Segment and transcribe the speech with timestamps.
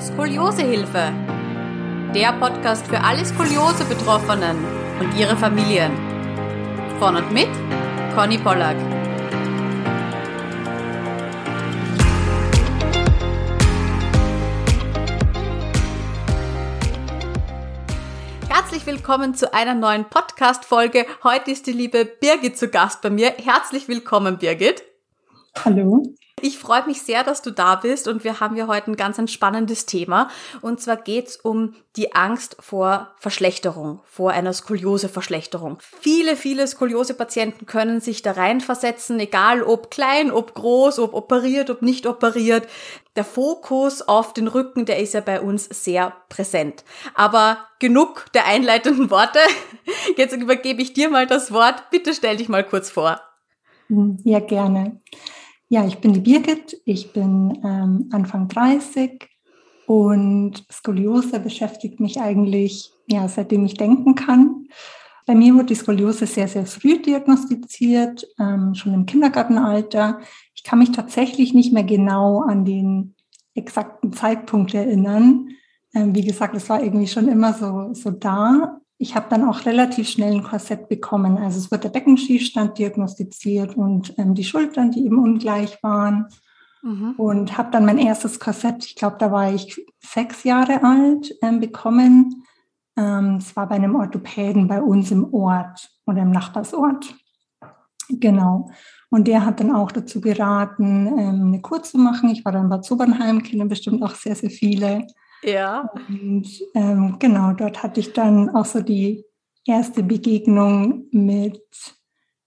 [0.00, 1.12] Skoliosehilfe.
[2.14, 4.56] Der Podcast für alle Skoliose-Betroffenen
[5.00, 5.90] und ihre Familien.
[7.00, 7.48] Von und mit
[8.14, 8.76] Conny Pollack.
[18.48, 21.06] Herzlich willkommen zu einer neuen Podcast-Folge.
[21.24, 23.30] Heute ist die liebe Birgit zu Gast bei mir.
[23.30, 24.84] Herzlich willkommen, Birgit.
[25.64, 26.04] Hallo.
[26.42, 29.18] Ich freue mich sehr, dass du da bist und wir haben ja heute ein ganz
[29.18, 30.28] ein spannendes Thema.
[30.60, 35.78] Und zwar geht's um die Angst vor Verschlechterung, vor einer Skoliose-Verschlechterung.
[36.00, 41.82] Viele, viele Skoliose-Patienten können sich da reinversetzen, egal ob klein, ob groß, ob operiert, ob
[41.82, 42.68] nicht operiert.
[43.16, 46.84] Der Fokus auf den Rücken, der ist ja bei uns sehr präsent.
[47.14, 49.40] Aber genug der einleitenden Worte.
[50.16, 51.90] Jetzt übergebe ich dir mal das Wort.
[51.90, 53.20] Bitte stell dich mal kurz vor.
[54.24, 55.00] Ja, gerne.
[55.70, 59.28] Ja, ich bin die Birgit, ich bin ähm, Anfang 30
[59.86, 64.68] und Skoliose beschäftigt mich eigentlich, ja, seitdem ich denken kann.
[65.26, 70.20] Bei mir wurde die Skoliose sehr, sehr früh diagnostiziert, ähm, schon im Kindergartenalter.
[70.54, 73.14] Ich kann mich tatsächlich nicht mehr genau an den
[73.54, 75.50] exakten Zeitpunkt erinnern.
[75.94, 78.80] Ähm, wie gesagt, es war irgendwie schon immer so, so da.
[78.98, 81.38] Ich habe dann auch relativ schnell ein Korsett bekommen.
[81.38, 86.26] Also es wird der Beckenschiefstand diagnostiziert und ähm, die Schultern, die eben ungleich waren.
[86.82, 87.14] Mhm.
[87.16, 91.60] Und habe dann mein erstes Korsett, ich glaube, da war ich sechs Jahre alt, ähm,
[91.60, 92.44] bekommen.
[92.96, 97.14] Ähm, es war bei einem Orthopäden bei uns im Ort oder im Nachbarsort.
[98.08, 98.70] Genau.
[99.10, 102.30] Und der hat dann auch dazu geraten, ähm, eine Kur zu machen.
[102.30, 105.06] Ich war dann bei Zobernheim, kennen bestimmt auch sehr, sehr viele.
[105.42, 105.90] Ja.
[106.08, 109.24] Und ähm, genau, dort hatte ich dann auch so die
[109.64, 111.62] erste Begegnung mit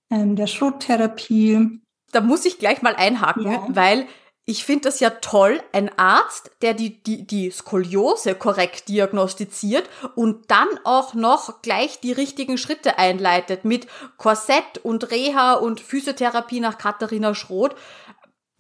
[0.10, 1.82] ähm, der Schrottherapie.
[2.12, 3.68] Da muss ich gleich mal einhaken, ja.
[3.70, 4.08] weil
[4.46, 10.50] ich finde das ja toll, ein Arzt, der die, die, die Skoliose korrekt diagnostiziert und
[10.50, 13.88] dann auch noch gleich die richtigen Schritte einleitet mit
[14.18, 17.76] Korsett und Reha und Physiotherapie nach Katharina Schroth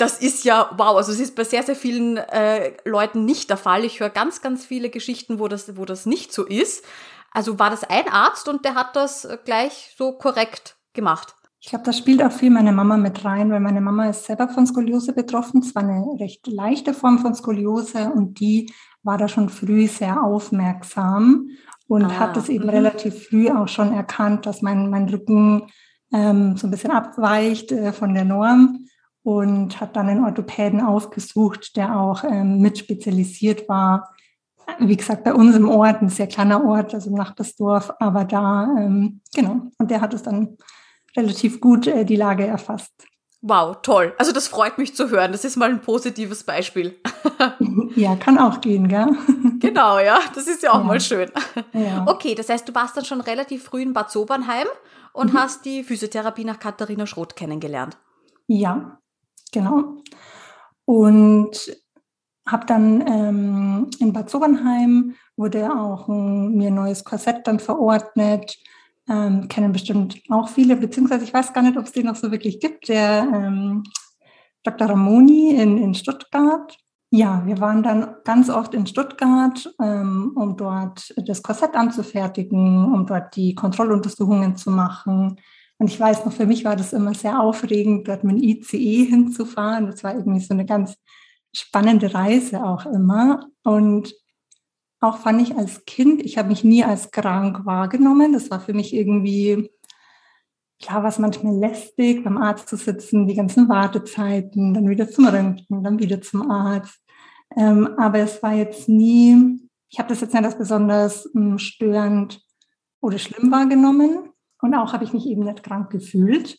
[0.01, 3.57] das ist ja, wow, also es ist bei sehr, sehr vielen äh, Leuten nicht der
[3.57, 3.85] Fall.
[3.85, 6.84] Ich höre ganz, ganz viele Geschichten, wo das, wo das nicht so ist.
[7.31, 11.35] Also war das ein Arzt und der hat das gleich so korrekt gemacht.
[11.59, 14.50] Ich glaube, das spielt auch viel meine Mama mit rein, weil meine Mama ist selber
[14.50, 15.62] von Skoliose betroffen.
[15.62, 18.73] Es war eine recht leichte Form von Skoliose und die
[19.03, 21.50] war da schon früh sehr aufmerksam
[21.88, 22.73] und ah, hat es eben -hmm.
[22.73, 25.68] relativ früh auch schon erkannt, dass mein, mein Rücken
[26.12, 28.88] ähm, so ein bisschen abweicht äh, von der Norm
[29.24, 34.14] und hat dann einen Orthopäden aufgesucht, der auch ähm, mit spezialisiert war.
[34.80, 38.74] Wie gesagt, bei uns im Ort, ein sehr kleiner Ort, also im Nachbarsdorf, aber da,
[38.78, 40.58] ähm, genau, und der hat es dann
[41.16, 42.92] relativ gut äh, die Lage erfasst.
[43.44, 44.14] Wow, toll.
[44.20, 45.31] Also das freut mich zu hören.
[45.31, 47.00] Das ist mal ein positives Beispiel.
[47.96, 49.08] ja, kann auch gehen, gell?
[49.60, 50.20] genau, ja.
[50.36, 50.84] Das ist ja auch ja.
[50.84, 51.31] mal schön.
[51.74, 52.06] Ja.
[52.08, 54.68] Okay, das heißt, du warst dann schon relativ früh in Bad Sobernheim
[55.14, 55.38] und mhm.
[55.40, 57.98] hast die Physiotherapie nach Katharina Schroth kennengelernt.
[58.46, 59.00] Ja,
[59.51, 59.97] Genau.
[60.85, 61.72] Und
[62.47, 68.57] habe dann ähm, in Bad Sobernheim wurde auch ein, mir ein neues Korsett dann verordnet.
[69.09, 72.31] Ähm, kennen bestimmt auch viele, beziehungsweise ich weiß gar nicht, ob es den noch so
[72.31, 73.84] wirklich gibt, der ähm,
[74.63, 74.89] Dr.
[74.89, 76.78] Ramoni in, in Stuttgart.
[77.09, 83.06] Ja, wir waren dann ganz oft in Stuttgart, ähm, um dort das Korsett anzufertigen, um
[83.06, 85.38] dort die Kontrolluntersuchungen zu machen.
[85.81, 89.03] Und ich weiß noch, für mich war das immer sehr aufregend, dort mit dem ICE
[89.03, 89.88] hinzufahren.
[89.88, 90.96] Das war irgendwie so eine ganz
[91.56, 93.47] spannende Reise auch immer.
[93.64, 94.14] Und
[95.00, 98.31] auch fand ich als Kind, ich habe mich nie als krank wahrgenommen.
[98.31, 99.72] Das war für mich irgendwie,
[100.80, 105.84] klar, was manchmal lästig, beim Arzt zu sitzen, die ganzen Wartezeiten, dann wieder zum Röntgen,
[105.84, 107.02] dann wieder zum Arzt.
[107.58, 112.40] Ähm, aber es war jetzt nie, ich habe das jetzt nicht als besonders ähm, störend
[113.02, 114.31] oder schlimm wahrgenommen.
[114.62, 116.58] Und auch habe ich mich eben nicht krank gefühlt.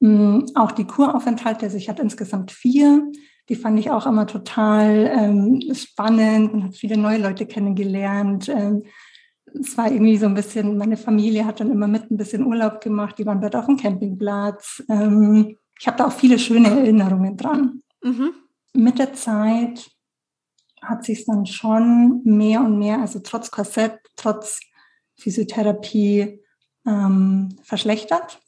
[0.00, 3.10] Mm, auch die Kuraufenthalte, also ich hatte insgesamt vier,
[3.48, 8.48] die fand ich auch immer total ähm, spannend und habe viele neue Leute kennengelernt.
[8.48, 8.84] Ähm,
[9.58, 12.80] es war irgendwie so ein bisschen, meine Familie hat dann immer mit ein bisschen Urlaub
[12.80, 14.82] gemacht, die waren dort auf dem Campingplatz.
[14.88, 17.82] Ähm, ich habe da auch viele schöne Erinnerungen dran.
[18.02, 18.32] Mhm.
[18.74, 19.90] Mit der Zeit
[20.82, 24.60] hat sich dann schon mehr und mehr, also trotz Korsett, trotz
[25.16, 26.40] Physiotherapie,
[26.88, 28.40] ähm, verschlechtert.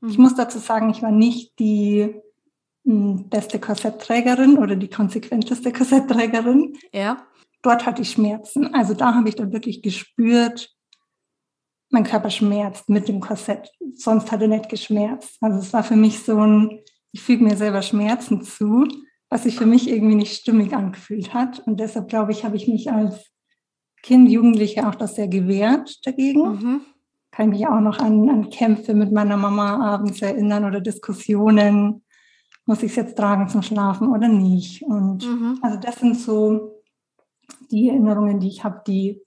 [0.00, 0.10] Mhm.
[0.10, 2.14] Ich muss dazu sagen, ich war nicht die
[2.84, 6.76] hm, beste Korsettträgerin oder die konsequenteste Korsettträgerin.
[6.92, 7.26] Ja.
[7.62, 8.74] Dort hatte ich Schmerzen.
[8.74, 10.74] Also da habe ich dann wirklich gespürt,
[11.90, 13.70] mein Körper schmerzt mit dem Korsett.
[13.94, 15.38] Sonst hat er nicht geschmerzt.
[15.40, 16.80] Also es war für mich so ein,
[17.12, 18.86] ich füge mir selber Schmerzen zu.
[19.30, 21.60] was sich für mich irgendwie nicht stimmig angefühlt hat.
[21.66, 23.30] Und deshalb glaube ich, habe ich mich als
[24.02, 26.48] Kind, Jugendliche auch das sehr gewehrt dagegen.
[26.48, 26.80] Mhm.
[27.38, 32.02] Kann ich mich auch noch an, an Kämpfe mit meiner Mama abends erinnern oder Diskussionen.
[32.66, 34.82] Muss ich es jetzt tragen zum Schlafen oder nicht?
[34.82, 35.56] Und mhm.
[35.62, 36.82] also das sind so
[37.70, 39.22] die Erinnerungen, die ich habe, die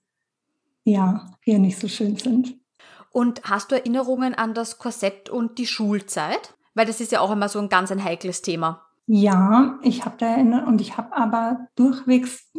[0.84, 2.54] ja eher nicht so schön sind.
[3.12, 6.52] Und hast du Erinnerungen an das Korsett und die Schulzeit?
[6.74, 8.82] Weil das ist ja auch immer so ein ganz ein heikles Thema.
[9.06, 12.52] Ja, ich habe da erinnert und ich habe aber durchwegs,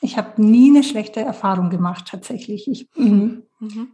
[0.00, 2.66] ich habe nie eine schlechte Erfahrung gemacht tatsächlich.
[2.66, 3.42] Ich mhm.
[3.58, 3.88] mhm.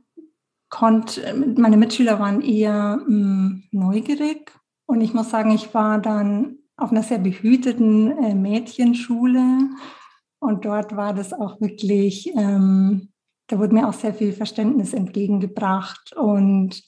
[0.69, 4.53] Konnte, meine Mitschüler waren eher mh, mm, neugierig
[4.87, 9.71] und ich muss sagen, ich war dann auf einer sehr behüteten äh, Mädchenschule
[10.39, 13.09] und dort war das auch wirklich ähm,
[13.49, 16.83] da wurde mir auch sehr viel Verständnis entgegengebracht und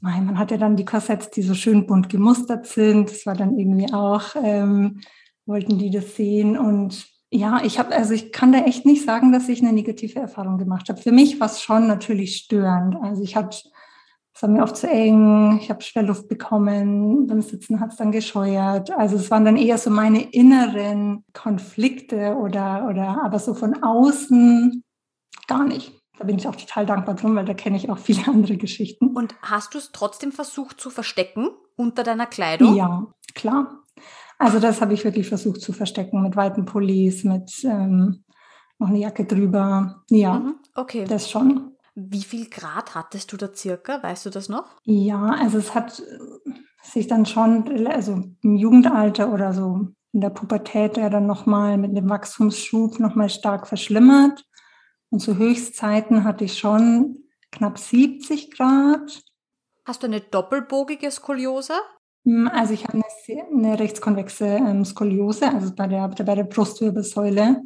[0.00, 3.10] man hat ja dann die Korsetts, die so schön bunt gemustert sind.
[3.10, 5.00] Das war dann irgendwie auch, ähm,
[5.46, 6.58] wollten die das sehen.
[6.58, 10.20] Und ja, ich habe, also ich kann da echt nicht sagen, dass ich eine negative
[10.20, 11.00] Erfahrung gemacht habe.
[11.00, 12.96] Für mich war es schon natürlich störend.
[13.02, 13.68] Also ich hatte,
[14.32, 18.12] es war mir oft zu eng, ich habe Schwerluft bekommen, beim Sitzen hat es dann
[18.12, 18.90] gescheuert.
[18.92, 24.84] Also es waren dann eher so meine inneren Konflikte oder, oder aber so von außen
[25.48, 25.92] gar nicht.
[26.18, 29.08] Da bin ich auch total dankbar drum, weil da kenne ich auch viele andere Geschichten.
[29.08, 32.76] Und hast du es trotzdem versucht zu verstecken unter deiner Kleidung?
[32.76, 33.82] Ja, klar.
[34.38, 38.24] Also das habe ich wirklich versucht zu verstecken mit weiten Pullis, mit ähm,
[38.78, 40.02] noch eine Jacke drüber.
[40.10, 41.06] Ja, mhm, okay.
[41.08, 41.72] Das schon.
[41.94, 44.02] Wie viel Grad hattest du da circa?
[44.02, 44.66] Weißt du das noch?
[44.84, 46.02] Ja, also es hat
[46.82, 51.94] sich dann schon, also im Jugendalter oder so in der Pubertät ja dann nochmal mit
[51.94, 54.46] dem Wachstumsschub nochmal stark verschlimmert.
[55.10, 57.18] Und zu Höchstzeiten hatte ich schon
[57.52, 59.22] knapp 70 Grad.
[59.84, 61.74] Hast du eine doppelbogige Skoliose?
[62.26, 67.62] Hm, also ich habe eine, eine rechtskonvexe ähm, Skoliose, also bei der, bei der Brustwirbelsäule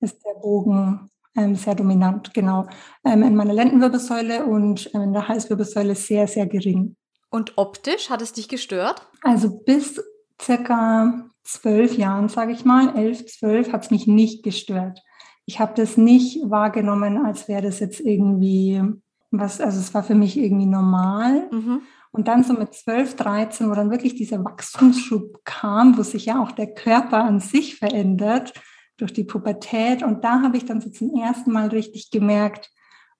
[0.00, 2.66] ist der Bogen ähm, sehr dominant, genau.
[3.04, 6.96] Ähm, in meiner Lendenwirbelsäule und ähm, in der Halswirbelsäule sehr, sehr gering.
[7.30, 9.06] Und optisch hat es dich gestört?
[9.22, 10.02] Also bis
[10.40, 15.00] circa zwölf Jahren, sage ich mal, elf, zwölf, hat es mich nicht gestört
[15.48, 18.82] ich habe das nicht wahrgenommen, als wäre das jetzt irgendwie
[19.30, 21.48] was, also es war für mich irgendwie normal.
[21.50, 21.80] Mhm.
[22.10, 26.42] Und dann so mit 12, 13, wo dann wirklich dieser Wachstumsschub kam, wo sich ja
[26.42, 28.52] auch der Körper an sich verändert
[28.96, 30.02] durch die Pubertät.
[30.02, 32.70] Und da habe ich dann so zum ersten Mal richtig gemerkt,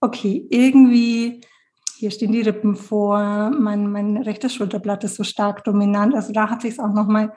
[0.00, 1.40] okay, irgendwie,
[1.96, 6.14] hier stehen die Rippen vor, mein, mein rechtes Schulterblatt ist so stark dominant.
[6.14, 7.32] Also da hat sich es auch nochmal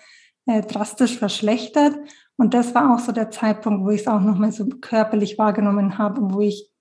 [0.45, 1.97] äh, drastisch verschlechtert.
[2.37, 5.97] Und das war auch so der Zeitpunkt, wo ich es auch nochmal so körperlich wahrgenommen
[5.97, 6.71] habe, wo ich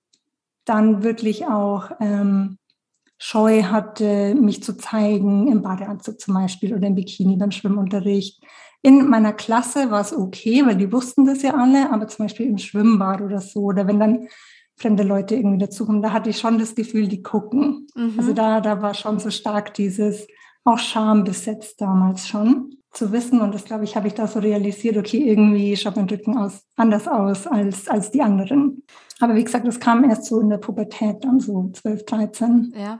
[0.65, 2.57] dann wirklich auch ähm,
[3.23, 8.41] Scheu hatte, mich zu zeigen, im Badeanzug zum Beispiel oder im Bikini beim Schwimmunterricht.
[8.81, 12.47] In meiner Klasse war es okay, weil die wussten das ja alle, aber zum Beispiel
[12.47, 14.27] im Schwimmbad oder so, oder wenn dann
[14.75, 17.85] fremde Leute irgendwie dazukommen, da hatte ich schon das Gefühl, die gucken.
[17.93, 18.15] Mhm.
[18.17, 20.25] Also da, da war schon so stark dieses,
[20.63, 23.39] auch Scham besetzt damals schon zu wissen.
[23.39, 26.63] Und das, glaube ich, habe ich da so realisiert, okay, irgendwie schaut mein Rücken aus,
[26.75, 28.81] anders aus als, als die anderen.
[29.19, 32.73] Aber wie gesagt, das kam erst so in der Pubertät, dann so 12, 13.
[32.75, 32.99] Ja.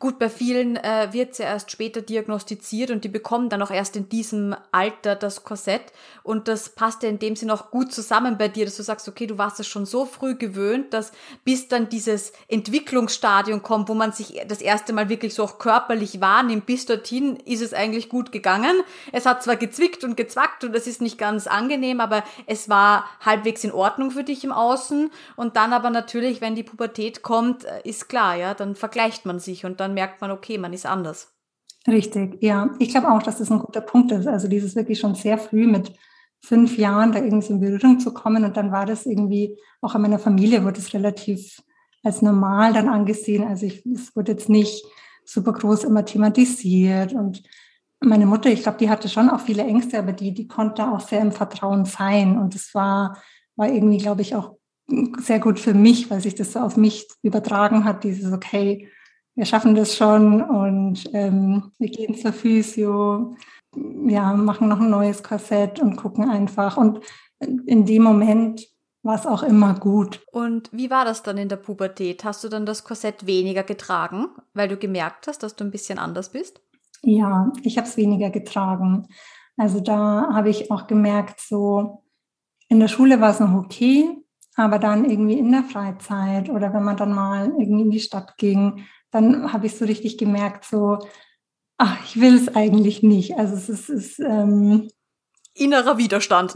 [0.00, 3.96] Gut, bei vielen äh, wird sie erst später diagnostiziert und die bekommen dann auch erst
[3.96, 5.92] in diesem Alter das Korsett.
[6.22, 9.06] Und das passt ja in dem Sinne auch gut zusammen bei dir, dass du sagst,
[9.08, 11.12] okay, du warst es schon so früh gewöhnt, dass
[11.44, 16.22] bis dann dieses Entwicklungsstadium kommt, wo man sich das erste Mal wirklich so auch körperlich
[16.22, 18.80] wahrnimmt, bis dorthin ist es eigentlich gut gegangen.
[19.12, 23.04] Es hat zwar gezwickt und gezwackt und es ist nicht ganz angenehm, aber es war
[23.20, 25.10] halbwegs in Ordnung für dich im Außen.
[25.36, 29.40] Und dann aber natürlich, wenn die Pubertät kommt, äh, ist klar, ja, dann vergleicht man
[29.40, 31.34] sich und dann dann merkt man, okay, man ist anders.
[31.86, 32.70] Richtig, ja.
[32.78, 34.26] Ich glaube auch, dass das ein guter Punkt ist.
[34.26, 35.92] Also dieses wirklich schon sehr früh mit
[36.42, 38.44] fünf Jahren da irgendwie in Berührung zu kommen.
[38.44, 41.60] Und dann war das irgendwie, auch in meiner Familie wurde es relativ
[42.02, 43.44] als normal dann angesehen.
[43.44, 44.84] Also ich, es wurde jetzt nicht
[45.24, 47.12] super groß immer thematisiert.
[47.12, 47.42] Und
[48.00, 51.00] meine Mutter, ich glaube, die hatte schon auch viele Ängste, aber die, die konnte auch
[51.00, 52.38] sehr im Vertrauen sein.
[52.38, 53.16] Und es war,
[53.56, 54.56] war irgendwie, glaube ich, auch
[55.18, 58.88] sehr gut für mich, weil sich das so auf mich übertragen hat, dieses, okay,
[59.40, 63.34] wir schaffen das schon und ähm, wir gehen zur Physio,
[64.06, 66.76] ja, machen noch ein neues Korsett und gucken einfach.
[66.76, 67.00] Und
[67.64, 68.68] in dem Moment
[69.02, 70.20] war es auch immer gut.
[70.30, 72.22] Und wie war das dann in der Pubertät?
[72.22, 75.98] Hast du dann das Korsett weniger getragen, weil du gemerkt hast, dass du ein bisschen
[75.98, 76.60] anders bist?
[77.00, 79.06] Ja, ich habe es weniger getragen.
[79.56, 82.04] Also da habe ich auch gemerkt, so
[82.68, 84.18] in der Schule war es noch okay,
[84.54, 88.36] aber dann irgendwie in der Freizeit oder wenn man dann mal irgendwie in die Stadt
[88.36, 90.98] ging, dann habe ich so richtig gemerkt, so,
[91.78, 93.36] ach, ich will es eigentlich nicht.
[93.36, 94.88] Also es ist, ist ähm,
[95.54, 96.54] innerer Widerstand.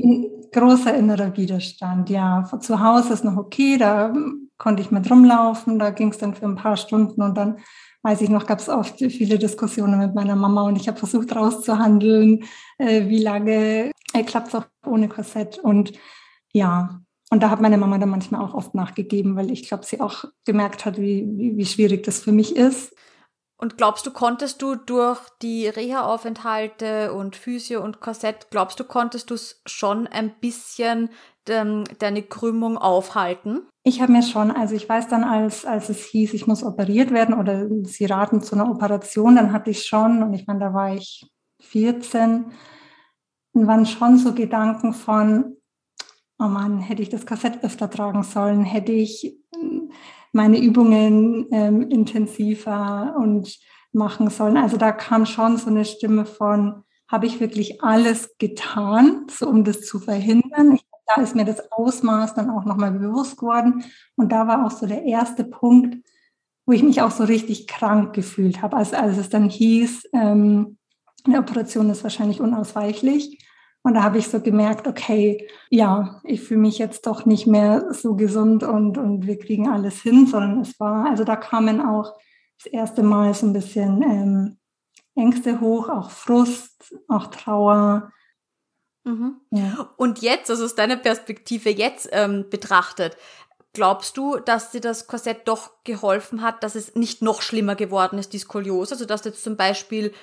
[0.52, 2.44] Großer innerer Widerstand, ja.
[2.60, 4.12] Zu Hause ist noch okay, da
[4.58, 7.58] konnte ich mit rumlaufen, da ging es dann für ein paar Stunden und dann
[8.02, 11.34] weiß ich noch, gab es oft viele Diskussionen mit meiner Mama und ich habe versucht
[11.34, 12.44] rauszuhandeln,
[12.78, 15.92] äh, wie lange äh, klappt es auch ohne Korsett und
[16.52, 17.00] ja,
[17.34, 20.24] und da hat meine Mama dann manchmal auch oft nachgegeben, weil ich glaube, sie auch
[20.44, 22.94] gemerkt hat, wie, wie, wie schwierig das für mich ist.
[23.56, 29.30] Und glaubst du, konntest du durch die Reha-Aufenthalte und Physio und Korsett, glaubst du, konntest
[29.30, 31.10] du es schon ein bisschen
[31.48, 33.62] ähm, deine Krümmung aufhalten?
[33.82, 37.10] Ich habe mir schon, also ich weiß dann, als, als es hieß, ich muss operiert
[37.10, 40.72] werden oder sie raten zu einer Operation, dann hatte ich schon, und ich meine, da
[40.72, 41.26] war ich
[41.62, 42.44] 14,
[43.54, 45.56] und waren schon so Gedanken von,
[46.38, 49.38] oh Mann, hätte ich das Kassett öfter tragen sollen, hätte ich
[50.32, 53.56] meine Übungen ähm, intensiver und
[53.92, 54.56] machen sollen.
[54.56, 59.62] Also da kam schon so eine Stimme von, habe ich wirklich alles getan, so um
[59.62, 60.74] das zu verhindern?
[60.74, 63.84] Ich, da ist mir das Ausmaß dann auch nochmal bewusst geworden.
[64.16, 65.96] Und da war auch so der erste Punkt,
[66.66, 68.76] wo ich mich auch so richtig krank gefühlt habe.
[68.76, 70.78] Also als es dann hieß, ähm,
[71.24, 73.38] eine Operation ist wahrscheinlich unausweichlich.
[73.86, 77.92] Und da habe ich so gemerkt, okay, ja, ich fühle mich jetzt doch nicht mehr
[77.92, 82.14] so gesund und, und wir kriegen alles hin, sondern es war, also da kamen auch
[82.62, 84.56] das erste Mal so ein bisschen ähm,
[85.14, 88.10] Ängste hoch, auch Frust, auch Trauer.
[89.04, 89.42] Mhm.
[89.50, 89.90] Ja.
[89.98, 93.18] Und jetzt, also aus deiner Perspektive jetzt ähm, betrachtet,
[93.74, 98.20] Glaubst du, dass dir das Korsett doch geholfen hat, dass es nicht noch schlimmer geworden
[98.20, 98.94] ist, die Skoliose?
[98.94, 100.14] Also, dass du jetzt zum Beispiel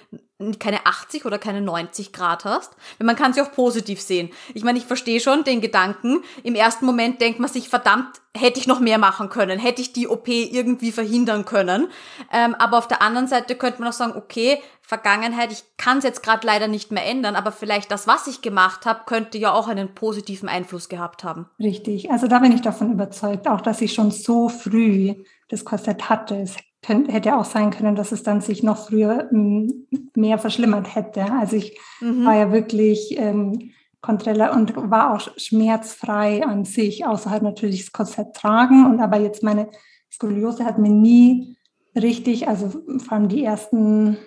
[0.58, 2.72] keine 80 oder keine 90 Grad hast?
[2.98, 4.32] Weil man kann sie auch positiv sehen.
[4.54, 6.24] Ich meine, ich verstehe schon den Gedanken.
[6.44, 9.60] Im ersten Moment denkt man sich, verdammt, hätte ich noch mehr machen können?
[9.60, 11.88] Hätte ich die OP irgendwie verhindern können?
[12.32, 16.04] Ähm, aber auf der anderen Seite könnte man auch sagen, okay, Vergangenheit, ich kann es
[16.04, 19.54] jetzt gerade leider nicht mehr ändern, aber vielleicht das, was ich gemacht habe, könnte ja
[19.54, 21.48] auch einen positiven Einfluss gehabt haben.
[21.60, 25.16] Richtig, also da bin ich davon überzeugt, auch dass ich schon so früh
[25.50, 26.36] das Korsett hatte.
[26.36, 31.26] Es könnte, hätte auch sein können, dass es dann sich noch früher mehr verschlimmert hätte.
[31.32, 32.26] Also ich mhm.
[32.26, 33.72] war ja wirklich ähm,
[34.02, 38.86] Contrella und war auch schmerzfrei an sich, außer halt natürlich das Korsett tragen.
[38.86, 39.70] Und aber jetzt meine
[40.12, 41.58] Skoliose hat mir nie
[41.96, 44.18] richtig, also vor allem die ersten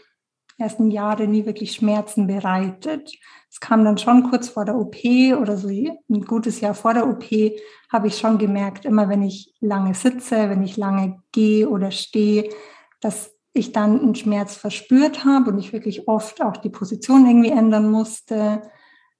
[0.58, 3.12] ersten Jahre nie wirklich Schmerzen bereitet.
[3.50, 4.96] Es kam dann schon kurz vor der OP
[5.40, 7.24] oder so ein gutes Jahr vor der OP,
[7.90, 12.48] habe ich schon gemerkt, immer wenn ich lange sitze, wenn ich lange gehe oder stehe,
[13.00, 17.50] dass ich dann einen Schmerz verspürt habe und ich wirklich oft auch die Position irgendwie
[17.50, 18.62] ändern musste.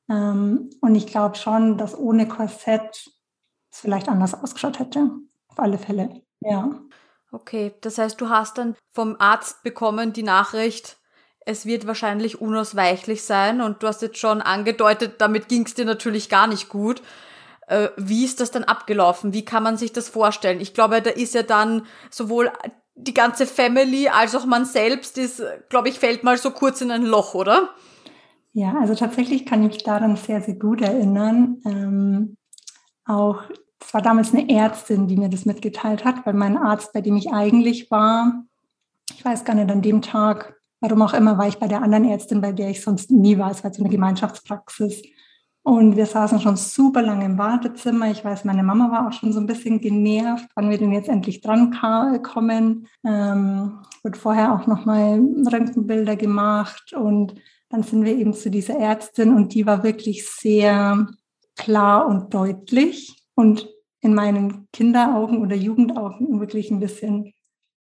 [0.08, 3.10] Ähm, und ich glaube schon, dass ohne Korsett
[3.72, 5.10] es vielleicht anders ausgeschaut hätte.
[5.48, 6.80] Auf alle Fälle, ja.
[7.32, 10.98] Okay, das heißt, du hast dann vom Arzt bekommen die Nachricht,
[11.46, 15.84] es wird wahrscheinlich unausweichlich sein und du hast jetzt schon angedeutet, damit ging es dir
[15.84, 17.02] natürlich gar nicht gut.
[17.66, 19.32] Äh, wie ist das dann abgelaufen?
[19.32, 20.60] Wie kann man sich das vorstellen?
[20.60, 22.50] Ich glaube, da ist ja dann sowohl
[22.94, 26.90] die ganze Family als auch man selbst ist, glaube ich, fällt mal so kurz in
[26.90, 27.70] ein Loch, oder?
[28.54, 31.60] Ja, also tatsächlich kann ich mich daran sehr, sehr gut erinnern.
[31.66, 32.36] Ähm,
[33.04, 33.42] auch,
[33.80, 37.16] es war damals eine Ärztin, die mir das mitgeteilt hat, weil mein Arzt, bei dem
[37.16, 38.44] ich eigentlich war,
[39.14, 42.04] ich weiß gar nicht, an dem Tag Warum auch immer war ich bei der anderen
[42.04, 43.50] Ärztin, bei der ich sonst nie war.
[43.50, 45.02] Es war so eine Gemeinschaftspraxis.
[45.62, 48.10] Und wir saßen schon super lange im Wartezimmer.
[48.10, 51.08] Ich weiß, meine Mama war auch schon so ein bisschen genervt, wann wir denn jetzt
[51.08, 51.70] endlich dran
[52.22, 52.86] kommen.
[53.02, 56.92] Ähm, wird vorher auch nochmal Röntgenbilder gemacht.
[56.92, 57.36] Und
[57.74, 61.08] dann sind wir eben zu dieser Ärztin und die war wirklich sehr
[61.56, 63.16] klar und deutlich.
[63.34, 63.68] Und
[64.00, 67.32] in meinen Kinderaugen oder Jugendaugen wirklich ein bisschen,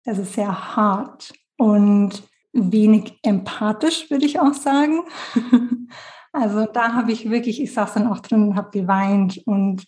[0.04, 1.32] also sehr hart.
[1.58, 2.24] Und
[2.54, 5.02] wenig empathisch, würde ich auch sagen.
[6.32, 9.86] also da habe ich wirklich, ich saß dann auch drin und habe geweint und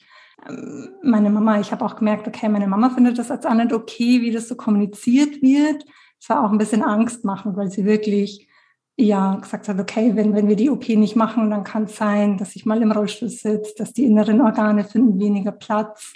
[0.48, 3.74] ähm, meine Mama, ich habe auch gemerkt, okay, meine Mama findet das als auch nicht
[3.74, 5.84] okay, wie das so kommuniziert wird.
[6.20, 8.48] Es war auch ein bisschen Angst machen, weil sie wirklich
[8.98, 12.38] ja gesagt hat, okay, wenn, wenn wir die OP nicht machen, dann kann es sein,
[12.38, 16.14] dass ich mal im Rollstuhl sitze, dass die inneren Organe finden weniger Platz.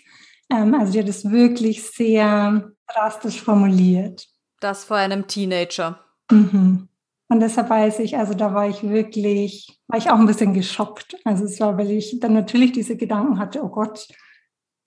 [0.51, 4.27] Ähm, also die hat es wirklich sehr drastisch formuliert.
[4.59, 6.00] Das vor einem Teenager.
[6.31, 6.88] Mhm.
[7.31, 11.15] Und deshalb weiß ich, also da war ich wirklich, war ich auch ein bisschen geschockt.
[11.25, 14.07] Also es war, weil ich dann natürlich diese Gedanken hatte, oh Gott,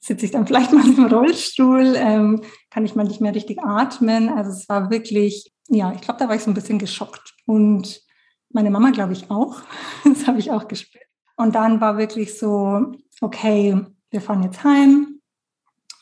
[0.00, 4.28] sitze ich dann vielleicht mal im Rollstuhl, ähm, kann ich mal nicht mehr richtig atmen.
[4.28, 7.31] Also es war wirklich, ja, ich glaube, da war ich so ein bisschen geschockt.
[7.46, 8.02] Und
[8.50, 9.62] meine Mama, glaube ich, auch.
[10.04, 11.04] Das habe ich auch gespürt.
[11.36, 13.80] Und dann war wirklich so, okay,
[14.10, 15.20] wir fahren jetzt heim,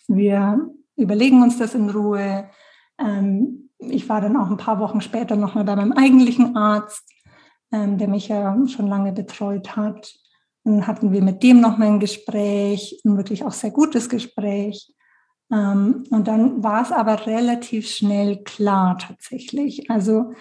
[0.09, 2.51] wir überlegen uns das in Ruhe.
[2.99, 7.09] Ähm, ich war dann auch ein paar Wochen später nochmal bei meinem eigentlichen Arzt,
[7.73, 10.15] ähm, der mich ja schon lange betreut hat.
[10.65, 14.93] Dann hatten wir mit dem nochmal ein Gespräch, ein wirklich auch sehr gutes Gespräch.
[15.51, 19.91] Ähm, und dann war es aber relativ schnell klar tatsächlich.
[19.91, 20.33] Also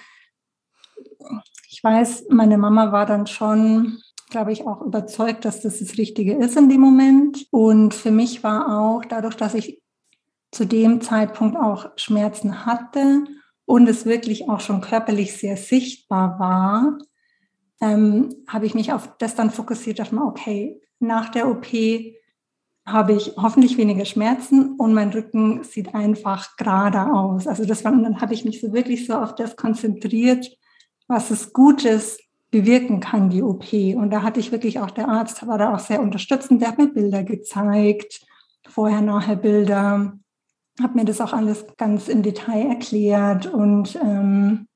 [1.70, 4.00] ich weiß, meine Mama war dann schon,
[4.30, 7.48] glaube ich, auch überzeugt, dass das das Richtige ist in dem Moment.
[7.52, 9.82] Und für mich war auch dadurch, dass ich
[10.52, 13.24] zu dem Zeitpunkt auch Schmerzen hatte
[13.66, 16.98] und es wirklich auch schon körperlich sehr sichtbar war,
[17.82, 21.68] ähm, habe ich mich auf das dann fokussiert, dachte mir, okay, nach der OP
[22.86, 27.48] habe ich hoffentlich weniger Schmerzen und mein Rücken sieht einfach gerade aus.
[27.48, 30.58] Also das war, dann habe ich mich so wirklich so auf das konzentriert,
[31.10, 32.20] was es Gutes
[32.52, 33.74] bewirken kann, die OP.
[33.74, 36.78] Und da hatte ich wirklich auch, der Arzt war da auch sehr unterstützend, der hat
[36.78, 38.26] mir Bilder gezeigt,
[38.68, 40.14] vorher, nachher Bilder,
[40.82, 44.68] hat mir das auch alles ganz im Detail erklärt und ähm,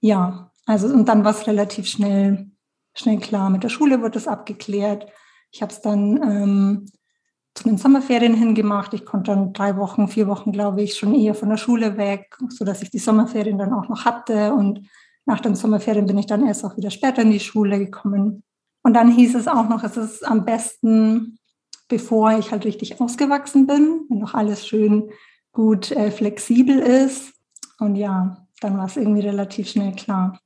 [0.00, 2.50] ja, also und dann war es relativ schnell,
[2.94, 3.48] schnell klar.
[3.48, 5.06] Mit der Schule wurde es abgeklärt.
[5.52, 6.86] Ich habe es dann ähm,
[7.54, 8.92] zu den Sommerferien hingemacht.
[8.92, 12.36] Ich konnte dann drei Wochen, vier Wochen, glaube ich, schon eher von der Schule weg,
[12.50, 14.52] sodass ich die Sommerferien dann auch noch hatte.
[14.52, 14.86] Und
[15.26, 18.44] nach den Sommerferien bin ich dann erst auch wieder später in die Schule gekommen.
[18.82, 21.38] Und dann hieß es auch noch, es ist am besten,
[21.88, 25.10] bevor ich halt richtig ausgewachsen bin, wenn noch alles schön
[25.52, 27.34] gut äh, flexibel ist.
[27.78, 30.38] Und ja, dann war es irgendwie relativ schnell klar.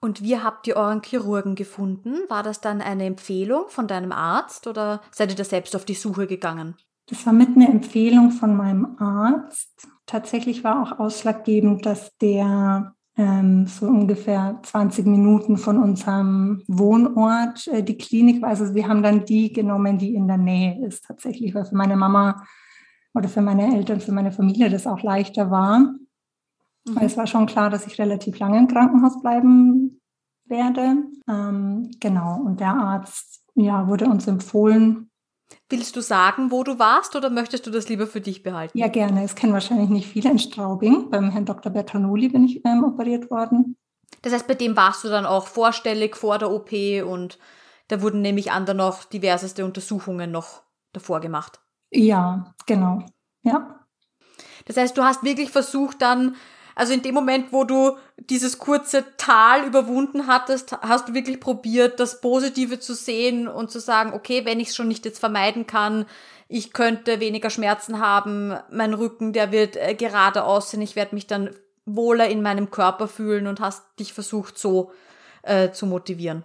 [0.00, 2.16] Und wie habt ihr euren Chirurgen gefunden?
[2.28, 5.94] War das dann eine Empfehlung von deinem Arzt oder seid ihr da selbst auf die
[5.94, 6.76] Suche gegangen?
[7.06, 9.86] Das war mit einer Empfehlung von meinem Arzt.
[10.06, 17.82] Tatsächlich war auch ausschlaggebend, dass der ähm, so ungefähr 20 Minuten von unserem Wohnort äh,
[17.82, 18.50] die Klinik war.
[18.50, 21.96] Also wir haben dann die genommen, die in der Nähe ist tatsächlich, weil für meine
[21.96, 22.44] Mama
[23.14, 25.78] oder für meine Eltern, für meine Familie das auch leichter war.
[25.78, 25.96] Mhm.
[26.84, 30.00] Weil es war schon klar, dass ich relativ lange im Krankenhaus bleiben
[30.44, 30.96] werde.
[31.28, 35.10] Ähm, genau, und der Arzt ja, wurde uns empfohlen,
[35.68, 38.78] Willst du sagen, wo du warst oder möchtest du das lieber für dich behalten?
[38.78, 39.24] Ja, gerne.
[39.24, 41.10] Es kennen wahrscheinlich nicht viele in Straubing.
[41.10, 41.72] Beim Herrn Dr.
[41.72, 43.76] Bertanoli bin ich ähm, operiert worden.
[44.22, 46.72] Das heißt, bei dem warst du dann auch vorstellig vor der OP
[47.04, 47.38] und
[47.88, 51.60] da wurden nämlich an dann noch diverseste Untersuchungen noch davor gemacht.
[51.90, 53.04] Ja, genau.
[53.42, 53.86] Ja.
[54.66, 56.36] Das heißt, du hast wirklich versucht dann
[56.76, 61.98] also in dem Moment, wo du dieses kurze Tal überwunden hattest, hast du wirklich probiert,
[61.98, 65.66] das Positive zu sehen und zu sagen, okay, wenn ich es schon nicht jetzt vermeiden
[65.66, 66.04] kann,
[66.48, 71.26] ich könnte weniger Schmerzen haben, mein Rücken, der wird äh, gerade aussehen, ich werde mich
[71.26, 71.50] dann
[71.86, 74.92] wohler in meinem Körper fühlen und hast dich versucht, so
[75.44, 76.44] äh, zu motivieren.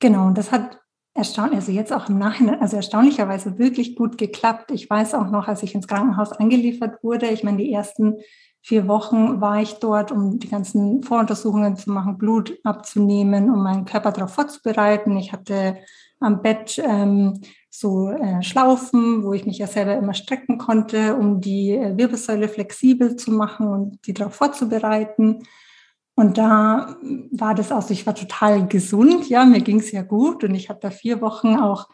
[0.00, 0.80] Genau, und das hat
[1.14, 4.72] erstaunlich, also jetzt auch im Nachhinein, also erstaunlicherweise wirklich gut geklappt.
[4.72, 8.16] Ich weiß auch noch, als ich ins Krankenhaus eingeliefert wurde, ich meine, die ersten
[8.62, 13.84] vier Wochen war ich dort, um die ganzen Voruntersuchungen zu machen, Blut abzunehmen, um meinen
[13.84, 15.16] Körper darauf vorzubereiten.
[15.16, 15.78] Ich hatte
[16.20, 21.40] am Bett ähm, so äh, Schlaufen, wo ich mich ja selber immer strecken konnte, um
[21.40, 25.42] die äh, Wirbelsäule flexibel zu machen und die darauf vorzubereiten.
[26.14, 26.96] Und da
[27.32, 30.68] war das auch, ich war total gesund, ja, mir ging es ja gut und ich
[30.68, 31.88] habe da vier Wochen auch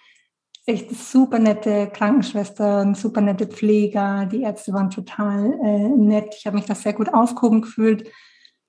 [0.69, 4.27] echt super nette Krankenschwestern, super nette Pfleger.
[4.27, 6.35] Die Ärzte waren total äh, nett.
[6.37, 8.11] Ich habe mich da sehr gut aufgehoben gefühlt.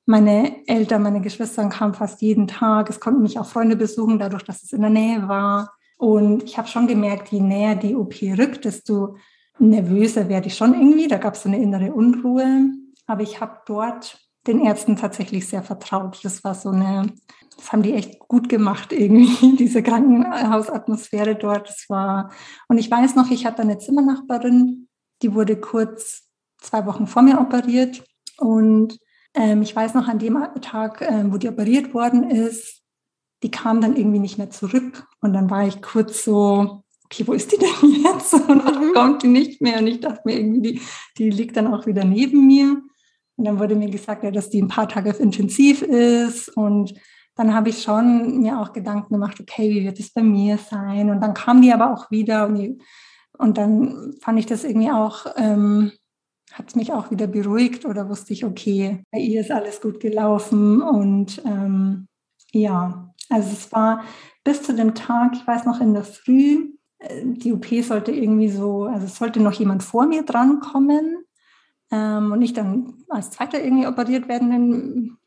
[0.06, 2.90] Meine Eltern, meine Geschwister kamen fast jeden Tag.
[2.90, 5.74] Es konnten mich auch Freunde besuchen, dadurch, dass es in der Nähe war.
[5.98, 9.18] Und ich habe schon gemerkt, je näher die OP rückt, desto
[9.60, 11.10] nervöser werde ich schon irgendwie.
[11.10, 12.72] Da gab es so eine innere Unruhe.
[13.08, 14.18] Aber ich habe dort
[14.50, 16.20] den Ärzten tatsächlich sehr vertraut.
[16.24, 17.14] Das war so eine
[17.60, 21.68] das haben die echt gut gemacht irgendwie, diese Krankenhausatmosphäre dort.
[21.68, 22.32] Das war,
[22.68, 24.88] und ich weiß noch, ich hatte eine Zimmernachbarin,
[25.22, 26.24] die wurde kurz
[26.60, 28.04] zwei Wochen vor mir operiert.
[28.38, 28.98] Und
[29.34, 32.82] ähm, ich weiß noch, an dem Tag, ähm, wo die operiert worden ist,
[33.44, 35.06] die kam dann irgendwie nicht mehr zurück.
[35.22, 38.34] Und dann war ich kurz so, okay, wo ist die denn jetzt?
[38.50, 38.94] Und mhm.
[38.94, 39.80] kommt die nicht mehr.
[39.80, 40.82] Und ich dachte mir irgendwie, die,
[41.18, 42.82] die liegt dann auch wieder neben mir.
[43.40, 46.50] Und dann wurde mir gesagt, ja, dass die ein paar Tage intensiv ist.
[46.58, 46.94] Und
[47.36, 51.10] dann habe ich schon mir auch Gedanken gemacht, okay, wie wird es bei mir sein?
[51.10, 52.78] Und dann kam die aber auch wieder und, die,
[53.38, 55.94] und dann fand ich das irgendwie auch, ähm,
[56.52, 60.02] hat es mich auch wieder beruhigt oder wusste ich, okay, bei ihr ist alles gut
[60.02, 60.82] gelaufen.
[60.82, 62.10] Und ähm,
[62.52, 64.04] ja, also es war
[64.44, 68.50] bis zu dem Tag, ich weiß noch in der Früh, äh, die OP sollte irgendwie
[68.50, 71.24] so, also es sollte noch jemand vor mir drankommen
[71.92, 75.18] ähm, und ich dann als Zweiter irgendwie operiert werden in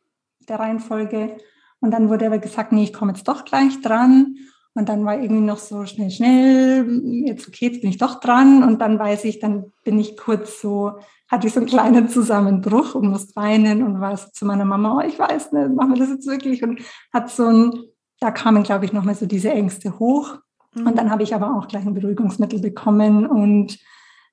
[0.48, 1.36] der Reihenfolge.
[1.80, 4.36] Und dann wurde aber gesagt, nee, ich komme jetzt doch gleich dran.
[4.74, 8.62] Und dann war irgendwie noch so schnell, schnell, jetzt okay, jetzt bin ich doch dran.
[8.62, 10.92] Und dann weiß ich, dann bin ich kurz so,
[11.28, 14.96] hatte ich so einen kleinen Zusammenbruch und musste weinen und war so zu meiner Mama,
[14.96, 16.62] oh, ich weiß nicht, machen wir das jetzt wirklich?
[16.62, 16.80] Und
[17.12, 17.72] hat so ein,
[18.20, 20.38] da kamen, glaube ich, nochmal so diese Ängste hoch.
[20.74, 20.86] Mhm.
[20.86, 23.26] Und dann habe ich aber auch gleich ein Beruhigungsmittel bekommen.
[23.26, 23.78] Und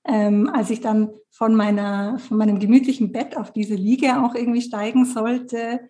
[0.06, 4.62] ähm, als ich dann von, meiner, von meinem gemütlichen Bett auf diese Liege auch irgendwie
[4.62, 5.90] steigen sollte,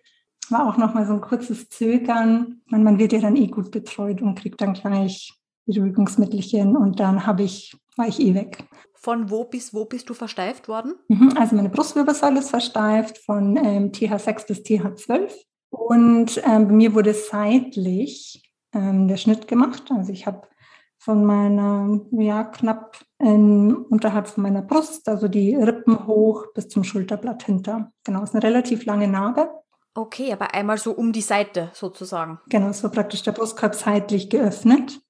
[0.50, 2.60] war auch nochmal so ein kurzes Zögern.
[2.66, 5.32] Man, man wird ja dann eh gut betreut und kriegt dann gleich
[5.66, 8.64] Beruhigungsmittelchen und dann habe ich, war ich eh weg.
[8.94, 10.94] Von wo bis wo bist du versteift worden?
[11.08, 15.32] Mhm, also meine Brustwirbelsäule ist versteift von ähm, TH6 bis TH12
[15.70, 19.84] und ähm, bei mir wurde seitlich ähm, der Schnitt gemacht.
[19.90, 20.42] Also ich habe
[21.00, 26.84] von meiner, ja, knapp in, unterhalb von meiner Brust, also die Rippen hoch bis zum
[26.84, 27.90] Schulterblatt hinter.
[28.04, 29.50] Genau, ist eine relativ lange Narbe.
[29.94, 32.38] Okay, aber einmal so um die Seite sozusagen.
[32.50, 35.00] Genau, es war praktisch der Brustkorb seitlich geöffnet.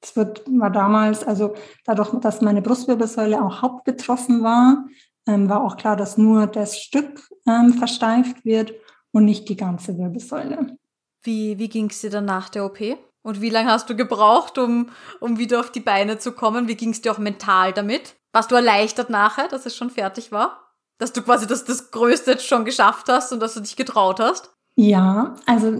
[0.00, 4.86] Es wird, war damals, also dadurch, dass meine Brustwirbelsäule auch hauptbetroffen war,
[5.26, 8.72] ähm, war auch klar, dass nur das Stück ähm, versteift wird
[9.10, 10.76] und nicht die ganze Wirbelsäule.
[11.22, 12.78] Wie, wie ging es dir dann nach der OP?
[13.22, 14.88] Und wie lange hast du gebraucht, um,
[15.20, 16.68] um wieder auf die Beine zu kommen?
[16.68, 18.16] Wie ging es dir auch mental damit?
[18.32, 20.72] Warst du erleichtert nachher, dass es schon fertig war?
[20.98, 24.20] Dass du quasi das, das Größte jetzt schon geschafft hast und dass du dich getraut
[24.20, 24.54] hast?
[24.76, 25.72] Ja, also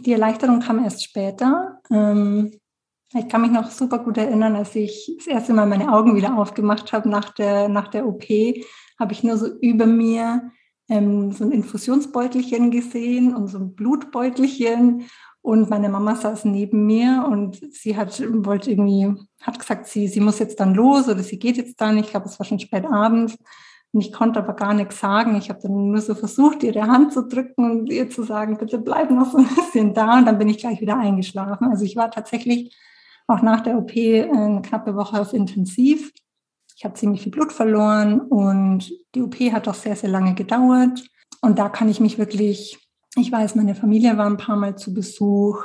[0.00, 1.80] die Erleichterung kam erst später.
[1.90, 2.58] Ähm,
[3.14, 6.36] ich kann mich noch super gut erinnern, als ich das erste Mal meine Augen wieder
[6.36, 8.24] aufgemacht habe nach der, nach der OP,
[8.98, 10.50] habe ich nur so über mir
[10.88, 15.06] ähm, so ein Infusionsbeutelchen gesehen und so ein Blutbeutelchen.
[15.48, 20.20] Und meine Mama saß neben mir und sie hat, wollte irgendwie, hat gesagt, sie, sie
[20.20, 21.96] muss jetzt dann los oder sie geht jetzt dann.
[21.96, 23.34] Ich glaube, es war schon spät abends.
[23.92, 25.36] Und ich konnte aber gar nichts sagen.
[25.36, 28.76] Ich habe dann nur so versucht, ihre Hand zu drücken und ihr zu sagen, bitte
[28.76, 30.18] bleib noch so ein bisschen da.
[30.18, 31.68] Und dann bin ich gleich wieder eingeschlafen.
[31.70, 32.76] Also ich war tatsächlich
[33.26, 36.12] auch nach der OP eine knappe Woche auf Intensiv.
[36.76, 41.08] Ich habe ziemlich viel Blut verloren und die OP hat auch sehr, sehr lange gedauert.
[41.40, 42.87] Und da kann ich mich wirklich,
[43.18, 45.64] ich weiß, meine Familie war ein paar Mal zu Besuch,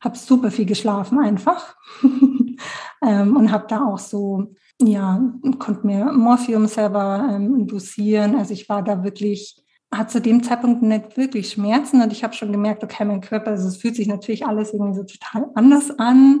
[0.00, 1.76] habe super viel geschlafen einfach
[3.02, 5.20] ähm, und habe da auch so, ja,
[5.58, 8.36] konnte mir Morphium selber ähm, dosieren.
[8.36, 12.34] Also ich war da wirklich, hat zu dem Zeitpunkt nicht wirklich Schmerzen und ich habe
[12.34, 15.98] schon gemerkt, okay, mein Körper, also es fühlt sich natürlich alles irgendwie so total anders
[15.98, 16.40] an.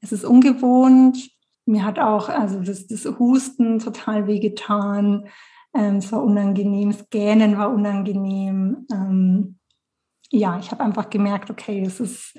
[0.00, 1.30] Es ist ungewohnt
[1.70, 5.28] mir hat auch also das, das Husten total wehgetan.
[5.74, 8.86] Ähm, es war unangenehm, das Gähnen war unangenehm.
[8.92, 9.58] Ähm,
[10.30, 12.38] ja, ich habe einfach gemerkt, okay, es ist,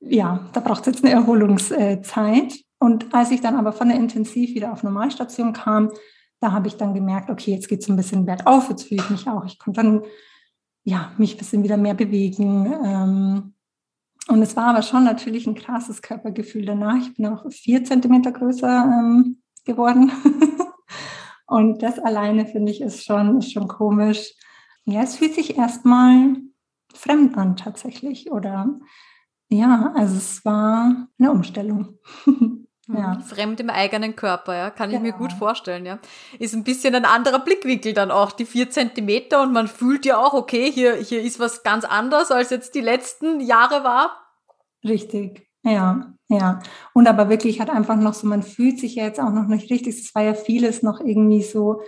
[0.00, 2.54] ja, da braucht es jetzt eine Erholungszeit.
[2.78, 5.90] Und als ich dann aber von der Intensiv wieder auf Normalstation kam,
[6.40, 9.10] da habe ich dann gemerkt, okay, jetzt geht es ein bisschen bergauf, jetzt fühle ich
[9.10, 9.44] mich auch.
[9.44, 10.02] Ich konnte dann
[10.84, 12.72] ja, mich ein bisschen wieder mehr bewegen.
[12.84, 13.54] Ähm,
[14.28, 16.96] und es war aber schon natürlich ein krasses Körpergefühl danach.
[16.96, 20.10] Ich bin auch vier Zentimeter größer ähm, geworden.
[21.46, 24.34] und das alleine finde ich ist schon, ist schon komisch.
[24.84, 26.36] Ja, es fühlt sich erstmal
[26.94, 28.30] fremd an tatsächlich.
[28.30, 28.78] Oder
[29.48, 31.98] ja, also es war eine Umstellung.
[32.88, 33.14] Ja.
[33.14, 33.20] Mhm.
[33.22, 35.98] Fremd im eigenen Körper, ja, kann ich mir gut vorstellen, ja.
[36.38, 40.18] Ist ein bisschen ein anderer Blickwinkel dann auch, die vier Zentimeter und man fühlt ja
[40.18, 44.16] auch, okay, hier, hier ist was ganz anderes, als jetzt die letzten Jahre war.
[44.84, 46.60] Richtig, ja, ja.
[46.92, 49.70] Und aber wirklich hat einfach noch so, man fühlt sich ja jetzt auch noch nicht
[49.70, 51.82] richtig, es war ja vieles noch irgendwie so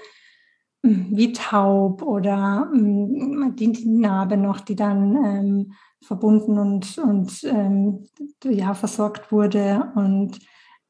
[0.84, 8.06] wie taub oder hm, die, die Narbe noch, die dann ähm, verbunden und, und ähm,
[8.44, 10.38] ja, versorgt wurde und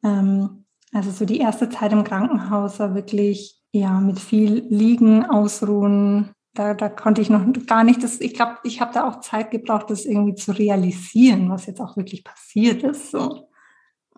[0.02, 6.30] ähm, also so die erste Zeit im Krankenhaus war wirklich ja mit viel Liegen, Ausruhen.
[6.54, 9.50] Da, da konnte ich noch gar nicht, das, ich glaube, ich habe da auch Zeit
[9.50, 13.10] gebraucht, das irgendwie zu realisieren, was jetzt auch wirklich passiert ist.
[13.10, 13.48] So.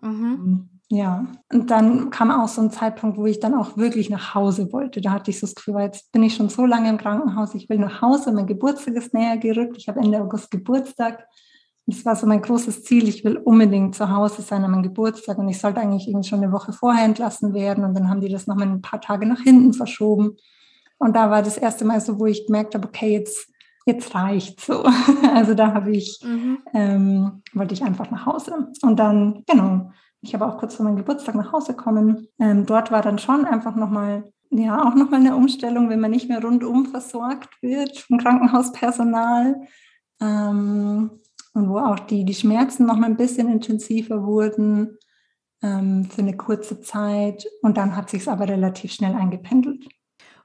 [0.01, 0.76] Mhm.
[0.89, 4.71] Ja, und dann kam auch so ein Zeitpunkt, wo ich dann auch wirklich nach Hause
[4.71, 5.01] wollte.
[5.01, 7.67] Da hatte ich so das Gefühl, jetzt bin ich schon so lange im Krankenhaus, ich
[7.67, 11.27] will nach Hause, mein Geburtstag ist näher gerückt, ich habe Ende August Geburtstag
[11.87, 13.07] das war so mein großes Ziel.
[13.07, 16.43] Ich will unbedingt zu Hause sein an meinem Geburtstag und ich sollte eigentlich irgendwie schon
[16.43, 17.85] eine Woche vorher entlassen werden.
[17.85, 20.35] Und dann haben die das nochmal ein paar Tage nach hinten verschoben.
[20.97, 23.49] Und da war das erste Mal so, wo ich gemerkt habe, okay, jetzt,
[23.85, 24.83] jetzt reicht so.
[25.33, 26.57] Also da habe ich, mhm.
[26.73, 28.67] ähm, wollte ich einfach nach Hause.
[28.81, 29.91] Und dann, genau,
[30.27, 32.27] ich habe auch kurz vor meinem Geburtstag nach Hause kommen.
[32.37, 36.27] Ähm, dort war dann schon einfach nochmal, ja, auch nochmal eine Umstellung, wenn man nicht
[36.27, 39.55] mehr rundum versorgt wird vom Krankenhauspersonal.
[40.19, 41.11] Ähm,
[41.53, 44.97] und wo auch die, die Schmerzen noch mal ein bisschen intensiver wurden
[45.63, 47.47] ähm, für eine kurze Zeit.
[47.61, 49.87] Und dann hat sich es aber relativ schnell eingependelt.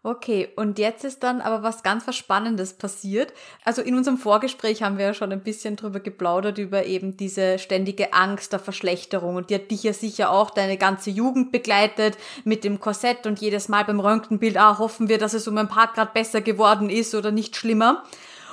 [0.05, 3.33] Okay, und jetzt ist dann aber was ganz was Spannendes passiert.
[3.65, 7.61] Also in unserem Vorgespräch haben wir ja schon ein bisschen drüber geplaudert, über eben diese
[7.61, 9.37] ständige Angst der Verschlechterung.
[9.37, 13.41] Und die hat dich ja sicher auch deine ganze Jugend begleitet mit dem Korsett und
[13.41, 16.91] jedes Mal beim Röntgenbild, ah, hoffen wir, dass es um ein paar Grad besser geworden
[16.91, 18.03] ist oder nicht schlimmer.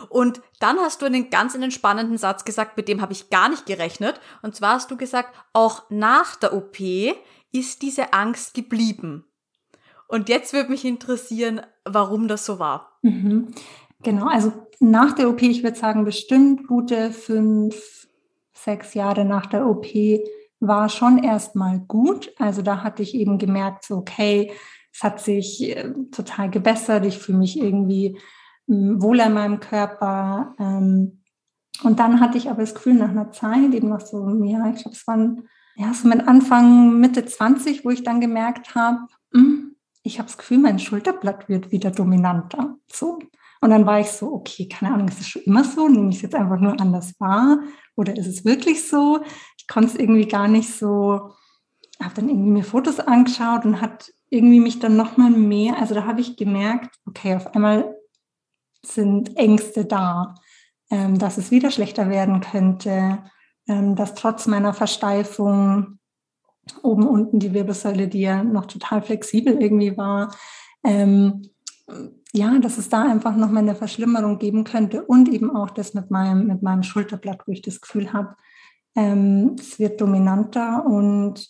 [0.07, 3.65] Und dann hast du einen ganz entspannenden Satz gesagt, mit dem habe ich gar nicht
[3.65, 4.21] gerechnet.
[4.43, 6.77] Und zwar hast du gesagt, auch nach der OP
[7.51, 9.25] ist diese Angst geblieben.
[10.09, 12.97] Und jetzt würde mich interessieren, warum das so war.
[13.03, 13.49] Mhm.
[14.01, 18.07] Genau, also nach der OP, ich würde sagen, bestimmt gute fünf,
[18.51, 19.85] sechs Jahre nach der OP
[20.59, 22.33] war schon erstmal gut.
[22.37, 24.51] Also da hatte ich eben gemerkt, so, okay,
[24.91, 27.05] es hat sich äh, total gebessert.
[27.05, 28.17] Ich fühle mich irgendwie
[28.67, 30.55] äh, wohler in meinem Körper.
[30.59, 31.21] Ähm,
[31.83, 34.81] und dann hatte ich aber das Gefühl, nach einer Zeit, eben noch so, ja, ich
[34.81, 39.75] glaube, es waren ja, so mit Anfang, Mitte 20, wo ich dann gemerkt habe, hm,
[40.03, 42.75] ich habe das Gefühl, mein Schulterblatt wird wieder dominanter.
[42.91, 43.19] So.
[43.61, 45.87] Und dann war ich so, okay, keine Ahnung, ist es schon immer so?
[45.87, 47.59] Nehme ich es jetzt einfach nur anders wahr?
[47.95, 49.19] Oder ist es wirklich so?
[49.57, 51.31] Ich konnte es irgendwie gar nicht so,
[52.01, 56.05] habe dann irgendwie mir Fotos angeschaut und hat irgendwie mich dann nochmal mehr, also da
[56.05, 57.95] habe ich gemerkt, okay, auf einmal
[58.85, 60.35] sind Ängste da,
[60.89, 63.23] ähm, dass es wieder schlechter werden könnte,
[63.67, 65.99] ähm, dass trotz meiner Versteifung
[66.83, 70.35] oben unten die Wirbelsäule, die ja noch total flexibel irgendwie war,
[70.83, 71.43] ähm,
[72.33, 75.93] ja, dass es da einfach noch mal eine Verschlimmerung geben könnte und eben auch das
[75.93, 78.35] mit meinem, mit meinem Schulterblatt, wo ich das Gefühl habe,
[78.95, 81.49] ähm, es wird dominanter und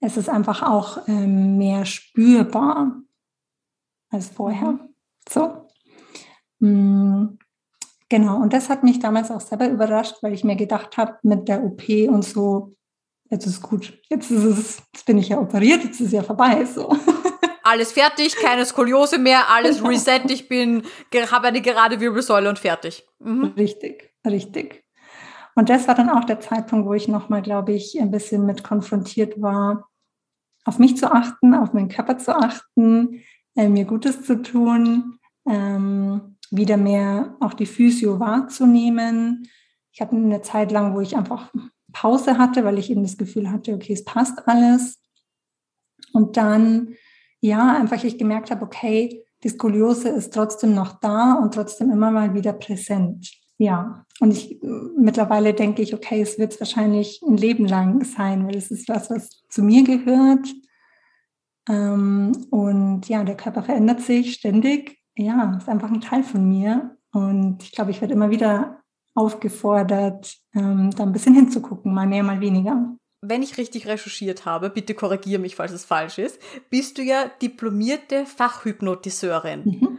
[0.00, 3.00] es ist einfach auch ähm, mehr spürbar
[4.10, 4.72] als vorher.
[4.72, 4.94] Mhm.
[5.28, 5.68] So.
[6.58, 7.38] Mm,
[8.08, 11.48] genau, und das hat mich damals auch selber überrascht, weil ich mir gedacht habe, mit
[11.48, 12.74] der OP und so,
[13.30, 16.22] jetzt ist gut, jetzt ist es, jetzt bin ich ja operiert, jetzt ist es ja
[16.22, 16.64] vorbei.
[16.64, 16.94] So.
[17.62, 19.90] Alles fertig, keine Skoliose mehr, alles genau.
[19.90, 20.82] reset, ich bin,
[21.30, 23.06] habe eine gerade Wirbelsäule und fertig.
[23.18, 23.52] Mhm.
[23.56, 24.82] Richtig, richtig.
[25.54, 28.64] Und das war dann auch der Zeitpunkt, wo ich nochmal, glaube ich, ein bisschen mit
[28.64, 29.90] konfrontiert war,
[30.64, 33.22] auf mich zu achten, auf meinen Körper zu achten,
[33.54, 39.48] äh, mir Gutes zu tun, ähm, wieder mehr auch die Physio wahrzunehmen.
[39.92, 41.52] Ich hatte eine Zeit lang, wo ich einfach
[41.92, 45.00] Pause hatte, weil ich eben das Gefühl hatte, okay, es passt alles.
[46.12, 46.94] Und dann,
[47.40, 52.10] ja, einfach ich gemerkt habe, okay, die Skoliose ist trotzdem noch da und trotzdem immer
[52.10, 53.30] mal wieder präsent.
[53.58, 54.58] Ja, und ich
[54.96, 59.10] mittlerweile denke ich, okay, es wird wahrscheinlich ein Leben lang sein, weil es ist was,
[59.10, 60.48] was zu mir gehört.
[61.68, 64.98] Ähm, und ja, der Körper verändert sich ständig.
[65.16, 66.96] Ja, ist einfach ein Teil von mir.
[67.12, 68.79] Und ich glaube, ich werde immer wieder
[69.14, 72.96] aufgefordert, ähm, da ein bisschen hinzugucken, mal mehr, mal weniger.
[73.22, 77.30] Wenn ich richtig recherchiert habe, bitte korrigiere mich, falls es falsch ist, bist du ja
[77.42, 79.62] diplomierte Fachhypnotiseurin.
[79.64, 79.98] Mhm.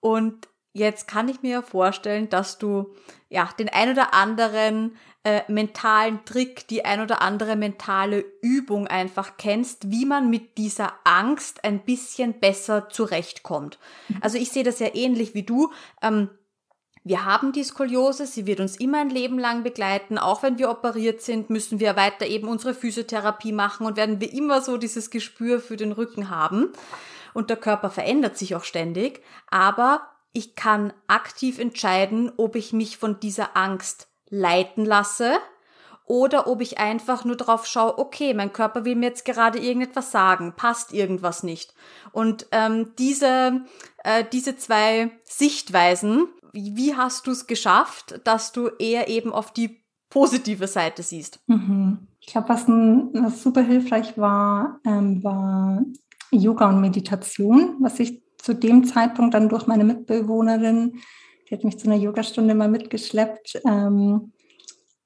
[0.00, 2.94] Und Jetzt kann ich mir vorstellen, dass du
[3.28, 9.36] ja den ein oder anderen äh, mentalen Trick, die ein oder andere mentale Übung einfach
[9.36, 13.80] kennst, wie man mit dieser Angst ein bisschen besser zurechtkommt.
[14.08, 14.18] Mhm.
[14.20, 15.72] Also ich sehe das ja ähnlich wie du.
[16.02, 16.30] Ähm,
[17.02, 20.18] wir haben die Skoliose, sie wird uns immer ein Leben lang begleiten.
[20.18, 24.32] Auch wenn wir operiert sind, müssen wir weiter eben unsere Physiotherapie machen und werden wir
[24.32, 26.72] immer so dieses Gespür für den Rücken haben.
[27.32, 29.22] Und der Körper verändert sich auch ständig.
[29.50, 35.38] Aber ich kann aktiv entscheiden, ob ich mich von dieser Angst leiten lasse
[36.10, 40.10] oder ob ich einfach nur drauf schaue, okay, mein Körper will mir jetzt gerade irgendetwas
[40.10, 41.72] sagen, passt irgendwas nicht.
[42.10, 43.60] Und ähm, diese,
[44.02, 49.84] äh, diese zwei Sichtweisen, wie hast du es geschafft, dass du eher eben auf die
[50.08, 51.40] positive Seite siehst?
[51.46, 52.08] Mhm.
[52.20, 55.82] Ich glaube, was, was, super hilfreich war, ähm, war
[56.30, 61.00] Yoga und Meditation, was ich zu dem Zeitpunkt dann durch meine Mitbewohnerin,
[61.48, 63.60] die hat mich zu einer Yogastunde mal mitgeschleppt.
[63.66, 64.32] Ähm,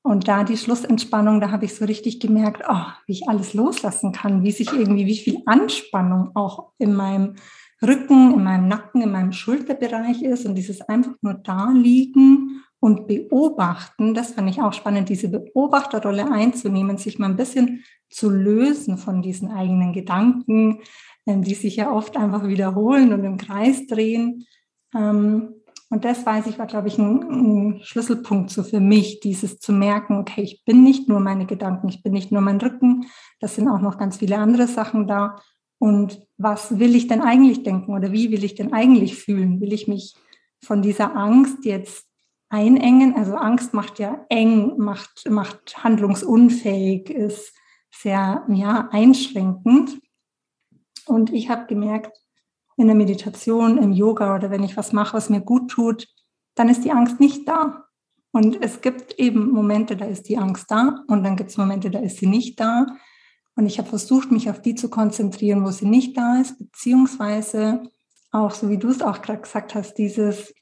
[0.03, 4.13] und da die Schlussentspannung, da habe ich so richtig gemerkt, oh, wie ich alles loslassen
[4.13, 7.37] kann, wie sich irgendwie, wie viel Anspannung auch in meinem
[7.83, 13.07] Rücken, in meinem Nacken, in meinem Schulterbereich ist und dieses einfach nur da liegen und
[13.07, 18.99] beobachten, das fand ich auch spannend, diese Beobachterrolle einzunehmen, sich mal ein bisschen zu lösen
[18.99, 20.81] von diesen eigenen Gedanken,
[21.27, 24.47] ähm, die sich ja oft einfach wiederholen und im Kreis drehen.
[24.95, 25.55] Ähm,
[25.91, 29.73] und das weiß ich, war, glaube ich, ein, ein, Schlüsselpunkt so für mich, dieses zu
[29.73, 33.07] merken, okay, ich bin nicht nur meine Gedanken, ich bin nicht nur mein Rücken,
[33.41, 35.37] das sind auch noch ganz viele andere Sachen da.
[35.79, 39.61] Und was will ich denn eigentlich denken oder wie will ich denn eigentlich fühlen?
[39.61, 40.15] Will ich mich
[40.63, 42.07] von dieser Angst jetzt
[42.49, 43.15] einengen?
[43.17, 47.55] Also Angst macht ja eng, macht, macht handlungsunfähig, ist
[47.93, 50.01] sehr ja, einschränkend.
[51.07, 52.19] Und ich habe gemerkt,
[52.77, 56.09] in der Meditation, im Yoga oder wenn ich was mache, was mir gut tut,
[56.55, 57.85] dann ist die Angst nicht da.
[58.33, 61.91] Und es gibt eben Momente, da ist die Angst da und dann gibt es Momente,
[61.91, 62.87] da ist sie nicht da.
[63.57, 67.85] Und ich habe versucht, mich auf die zu konzentrieren, wo sie nicht da ist, beziehungsweise
[68.33, 70.53] auch, so wie du es auch gerade gesagt hast, dieses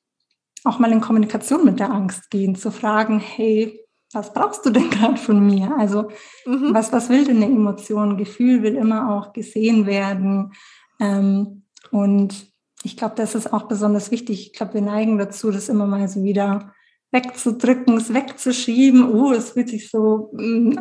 [0.65, 3.81] auch mal in Kommunikation mit der Angst gehen, zu fragen, hey,
[4.13, 5.75] was brauchst du denn gerade von mir?
[5.79, 6.11] Also
[6.47, 6.75] mhm.
[6.75, 8.19] was, was will denn eine Emotion?
[8.19, 10.53] Gefühl will immer auch gesehen werden.
[11.01, 12.53] Ähm, und
[12.85, 14.49] ich glaube, das ist auch besonders wichtig.
[14.49, 16.73] Ich glaube, wir neigen dazu, das immer mal so wieder
[17.11, 19.05] wegzudrücken, es wegzuschieben.
[19.15, 20.81] Oh, es fühlt sich so mh, mm,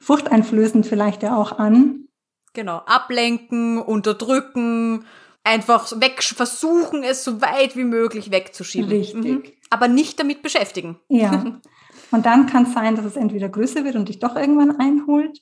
[0.00, 2.08] furchteinflößend vielleicht ja auch an.
[2.54, 5.04] Genau, ablenken, unterdrücken,
[5.44, 8.90] einfach weg, versuchen es so weit wie möglich wegzuschieben.
[8.90, 9.24] Richtig.
[9.24, 9.42] Mhm.
[9.70, 10.98] Aber nicht damit beschäftigen.
[11.08, 11.60] Ja.
[12.10, 15.40] Und dann kann es sein, dass es entweder größer wird und dich doch irgendwann einholt.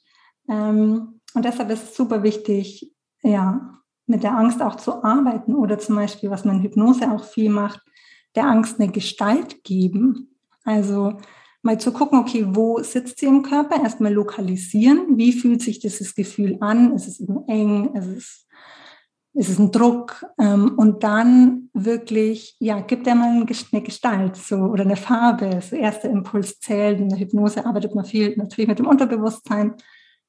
[0.48, 2.92] Ähm, und deshalb ist es super wichtig,
[3.22, 7.24] ja, mit der Angst auch zu arbeiten oder zum Beispiel, was man in Hypnose auch
[7.24, 7.80] viel macht,
[8.34, 10.36] der Angst eine Gestalt geben.
[10.64, 11.18] Also
[11.66, 13.82] mal zu gucken, okay, wo sitzt sie im Körper?
[13.82, 15.18] Erstmal lokalisieren.
[15.18, 16.94] Wie fühlt sich dieses Gefühl an?
[16.94, 17.94] Ist es eben eng?
[17.94, 18.46] Ist es,
[19.34, 20.24] ist es ein Druck?
[20.38, 25.60] Ähm, und dann wirklich, ja, gibt er mal eine Gestalt so, oder eine Farbe.
[25.60, 27.00] So erster Impuls zählt.
[27.00, 29.74] In der Hypnose arbeitet man viel natürlich mit dem Unterbewusstsein.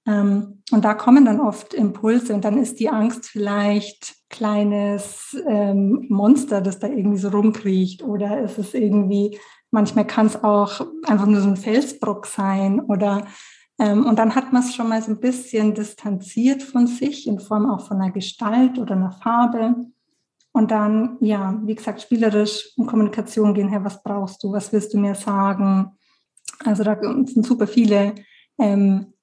[0.07, 6.05] Ähm, und da kommen dann oft Impulse und dann ist die Angst vielleicht kleines ähm,
[6.09, 9.37] Monster, das da irgendwie so rumkriecht oder ist es irgendwie,
[9.71, 13.25] manchmal kann es auch einfach nur so ein Felsbrock sein oder
[13.79, 17.39] ähm, und dann hat man es schon mal so ein bisschen distanziert von sich in
[17.39, 19.75] Form auch von einer Gestalt oder einer Farbe.
[20.51, 24.93] Und dann, ja, wie gesagt, spielerisch in Kommunikation gehen, hey, was brauchst du, was willst
[24.93, 25.91] du mir sagen?
[26.65, 28.15] Also da sind super viele
[28.57, 29.13] ähm,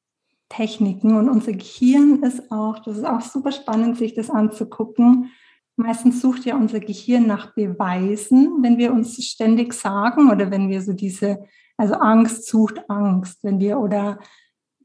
[0.49, 1.17] Techniken.
[1.17, 5.33] Und unser Gehirn ist auch, das ist auch super spannend, sich das anzugucken.
[5.77, 10.83] Meistens sucht ja unser Gehirn nach Beweisen, wenn wir uns ständig sagen oder wenn wir
[10.83, 11.45] so diese,
[11.77, 14.19] also Angst sucht Angst, wenn wir oder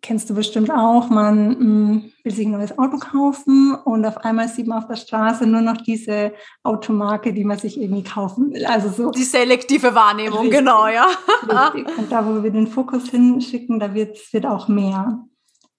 [0.02, 4.17] kennst du bestimmt auch, man mh, hm, will sich ein neues Auto kaufen und auf
[4.17, 8.52] einmal sieht man auf der Straße nur noch diese Automarke, die man sich irgendwie kaufen
[8.52, 8.65] will.
[8.65, 9.12] Also so.
[9.12, 11.08] Die selektive Wahrnehmung, richtig, genau, ja.
[11.43, 11.97] Richtig.
[11.97, 15.25] Und da, wo wir den Fokus hinschicken, da wird, wird auch mehr.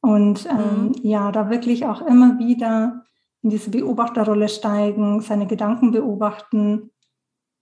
[0.02, 0.94] Und ähm, mhm.
[1.02, 3.04] ja, da wirklich auch immer wieder
[3.42, 6.90] in diese Beobachterrolle steigen, seine Gedanken beobachten.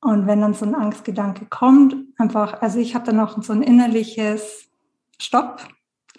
[0.01, 3.63] Und wenn dann so ein Angstgedanke kommt, einfach, also ich habe dann auch so ein
[3.63, 4.69] innerliches
[5.21, 5.67] Stopp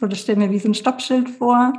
[0.01, 1.73] oder stelle mir wie so ein Stoppschild vor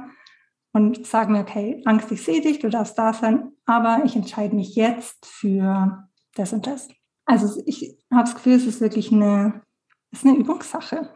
[0.73, 4.55] und sage mir, okay, Angst, ich sehe dich, du darfst da sein, aber ich entscheide
[4.55, 6.89] mich jetzt für das und das.
[7.25, 9.63] Also ich habe das Gefühl, es ist wirklich eine,
[10.11, 11.13] es ist eine Übungssache.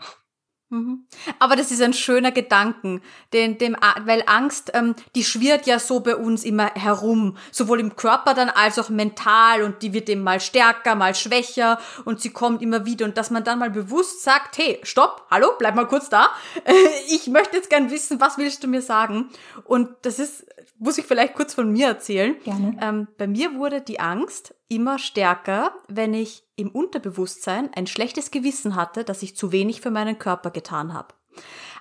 [0.75, 1.07] Mhm.
[1.39, 3.01] Aber das ist ein schöner Gedanken,
[3.33, 7.95] den, dem, weil Angst, ähm, die schwirrt ja so bei uns immer herum, sowohl im
[7.95, 12.31] Körper dann als auch mental und die wird eben mal stärker, mal schwächer und sie
[12.31, 15.87] kommt immer wieder und dass man dann mal bewusst sagt, hey, stopp, hallo, bleib mal
[15.87, 16.29] kurz da,
[17.09, 19.31] ich möchte jetzt gern wissen, was willst du mir sagen?
[19.63, 20.45] Und das ist,
[20.79, 22.35] muss ich vielleicht kurz von mir erzählen.
[22.43, 22.77] Gerne.
[22.81, 28.77] Ähm, bei mir wurde die Angst immer stärker, wenn ich im Unterbewusstsein ein schlechtes Gewissen
[28.77, 31.15] hatte, dass ich zu wenig für meinen Körper getan habe.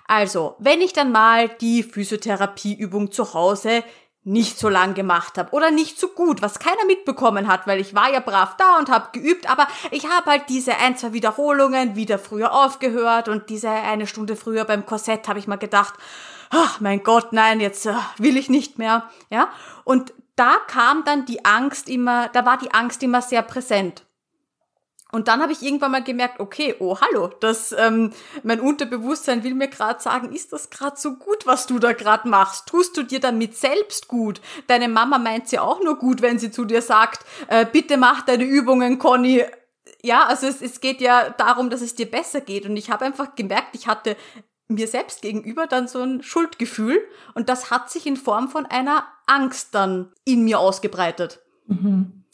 [0.06, 3.82] Also, wenn ich dann mal die Physiotherapieübung zu Hause
[4.24, 7.94] nicht so lang gemacht habe oder nicht so gut, was keiner mitbekommen hat, weil ich
[7.94, 11.94] war ja brav da und habe geübt, aber ich habe halt diese ein, zwei Wiederholungen
[11.94, 15.94] wieder früher aufgehört und diese eine Stunde früher beim Korsett habe ich mal gedacht,
[16.50, 19.50] ach mein Gott, nein, jetzt uh, will ich nicht mehr, ja?
[19.84, 24.04] Und da kam dann die Angst immer, da war die Angst immer sehr präsent.
[25.14, 28.10] Und dann habe ich irgendwann mal gemerkt, okay, oh hallo, das ähm,
[28.42, 32.28] mein Unterbewusstsein will mir gerade sagen, ist das gerade so gut, was du da gerade
[32.28, 32.66] machst?
[32.66, 34.40] Tust du dir damit selbst gut?
[34.66, 38.22] Deine Mama meint sie auch nur gut, wenn sie zu dir sagt, äh, bitte mach
[38.22, 39.44] deine Übungen, Conny.
[40.02, 42.66] Ja, also es, es geht ja darum, dass es dir besser geht.
[42.66, 44.16] Und ich habe einfach gemerkt, ich hatte
[44.66, 46.98] mir selbst gegenüber dann so ein Schuldgefühl
[47.34, 51.40] und das hat sich in Form von einer Angst dann in mir ausgebreitet.
[51.66, 52.24] Mhm.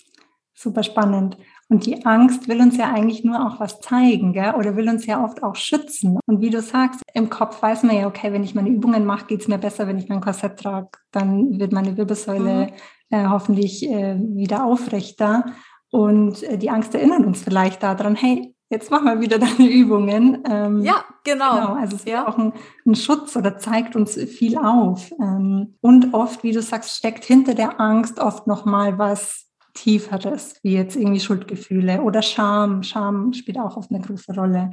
[0.55, 1.37] Super spannend.
[1.71, 4.55] Und die Angst will uns ja eigentlich nur auch was zeigen, gell?
[4.57, 6.19] oder will uns ja oft auch schützen.
[6.27, 9.27] Und wie du sagst, im Kopf weiß man ja, okay, wenn ich meine Übungen mache,
[9.27, 10.91] geht es mir besser, wenn ich mein Korsett trage.
[11.13, 13.17] Dann wird meine Wirbelsäule mhm.
[13.17, 15.47] äh, hoffentlich äh, wieder aufrechter.
[15.91, 20.43] Und äh, die Angst erinnert uns vielleicht daran, hey, jetzt mach mal wieder deine Übungen.
[20.49, 21.55] Ähm, ja, genau.
[21.55, 21.75] genau.
[21.75, 22.27] Also es ist ja.
[22.27, 22.53] auch ein,
[22.87, 25.13] ein, Schutz oder zeigt uns viel auf.
[25.21, 30.73] Ähm, und oft, wie du sagst, steckt hinter der Angst oft nochmal was Tieferes, wie
[30.73, 32.83] jetzt irgendwie Schuldgefühle oder Scham.
[32.83, 34.71] Scham spielt auch oft eine große Rolle.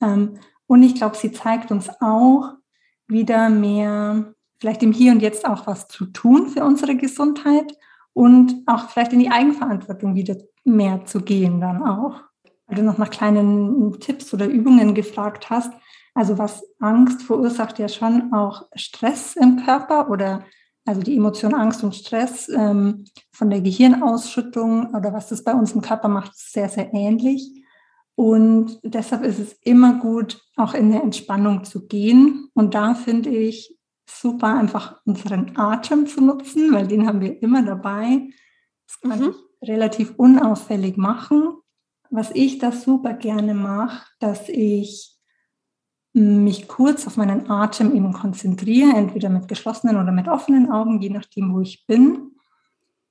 [0.00, 2.54] Ähm, und ich glaube, sie zeigt uns auch
[3.08, 7.76] wieder mehr, vielleicht im Hier und Jetzt auch was zu tun für unsere Gesundheit
[8.12, 12.29] und auch vielleicht in die Eigenverantwortung wieder mehr zu gehen dann auch.
[12.70, 15.72] Weil du noch nach kleinen Tipps oder Übungen gefragt hast.
[16.14, 20.44] Also was Angst verursacht ja schon auch Stress im Körper oder
[20.86, 25.72] also die Emotion Angst und Stress ähm, von der Gehirnausschüttung oder was das bei uns
[25.72, 27.64] im Körper macht, ist sehr, sehr ähnlich.
[28.14, 32.50] Und deshalb ist es immer gut, auch in eine Entspannung zu gehen.
[32.54, 37.62] Und da finde ich super, einfach unseren Atem zu nutzen, weil den haben wir immer
[37.62, 38.28] dabei.
[38.86, 39.34] Das kann mhm.
[39.60, 41.59] ich relativ unauffällig machen.
[42.10, 45.16] Was ich da super gerne mache, dass ich
[46.12, 51.10] mich kurz auf meinen Atem eben konzentriere, entweder mit geschlossenen oder mit offenen Augen, je
[51.10, 52.32] nachdem, wo ich bin.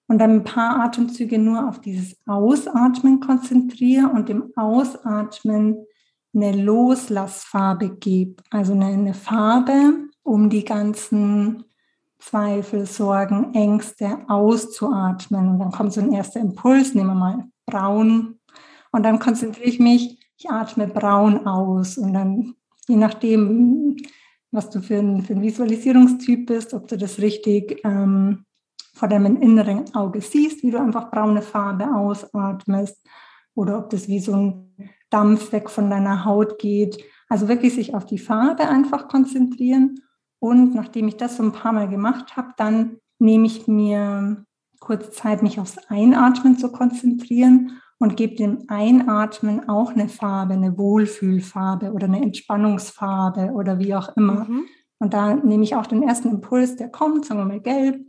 [0.07, 5.85] Und dann ein paar Atemzüge nur auf dieses Ausatmen konzentriere und dem Ausatmen
[6.33, 8.43] eine Loslassfarbe gebe.
[8.49, 9.93] Also eine, Farbe,
[10.23, 11.63] um die ganzen
[12.17, 15.47] Zweifel, Sorgen, Ängste auszuatmen.
[15.47, 18.38] Und dann kommt so ein erster Impuls, nehmen wir mal braun.
[18.91, 21.97] Und dann konzentriere ich mich, ich atme braun aus.
[21.97, 22.55] Und dann
[22.87, 23.97] je nachdem,
[24.51, 28.45] was du für ein, für ein Visualisierungstyp bist, ob du das richtig ähm,
[28.93, 33.05] vor deinem inneren Auge siehst, wie du einfach braune Farbe ausatmest
[33.53, 37.03] oder ob das wie so ein Dampf weg von deiner Haut geht.
[37.27, 40.01] Also wirklich sich auf die Farbe einfach konzentrieren.
[40.39, 44.45] Und nachdem ich das so ein paar Mal gemacht habe, dann nehme ich mir
[44.79, 50.77] kurz Zeit, mich aufs Einatmen zu konzentrieren und gebe dem Einatmen auch eine Farbe, eine
[50.77, 54.45] Wohlfühlfarbe oder eine Entspannungsfarbe oder wie auch immer.
[54.45, 54.65] Mhm.
[54.99, 58.05] Und da nehme ich auch den ersten Impuls, der kommt, sagen wir mal gelb,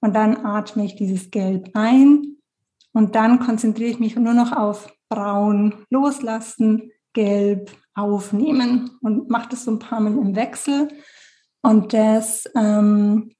[0.00, 2.36] und dann atme ich dieses Gelb ein
[2.92, 9.64] und dann konzentriere ich mich nur noch auf braun loslassen, gelb aufnehmen und mache das
[9.64, 10.88] so ein paar Mal im Wechsel.
[11.62, 13.32] Und das ähm,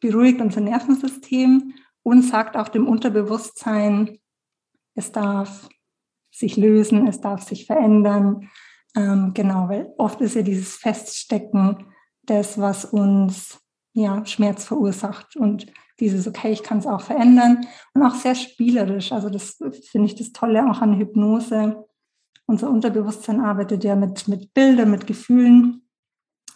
[0.00, 4.18] beruhigt unser Nervensystem und sagt auch dem Unterbewusstsein,
[4.94, 5.68] es darf
[6.30, 8.50] sich lösen, es darf sich verändern.
[8.96, 11.86] Ähm, genau, weil oft ist ja dieses Feststecken
[12.22, 13.58] das, was uns
[13.92, 15.66] ja Schmerz verursacht und
[16.00, 19.12] dieses, okay, ich kann es auch verändern und auch sehr spielerisch.
[19.12, 19.58] Also das
[19.90, 21.84] finde ich das Tolle auch an Hypnose.
[22.46, 25.84] Unser Unterbewusstsein arbeitet ja mit, mit Bildern, mit Gefühlen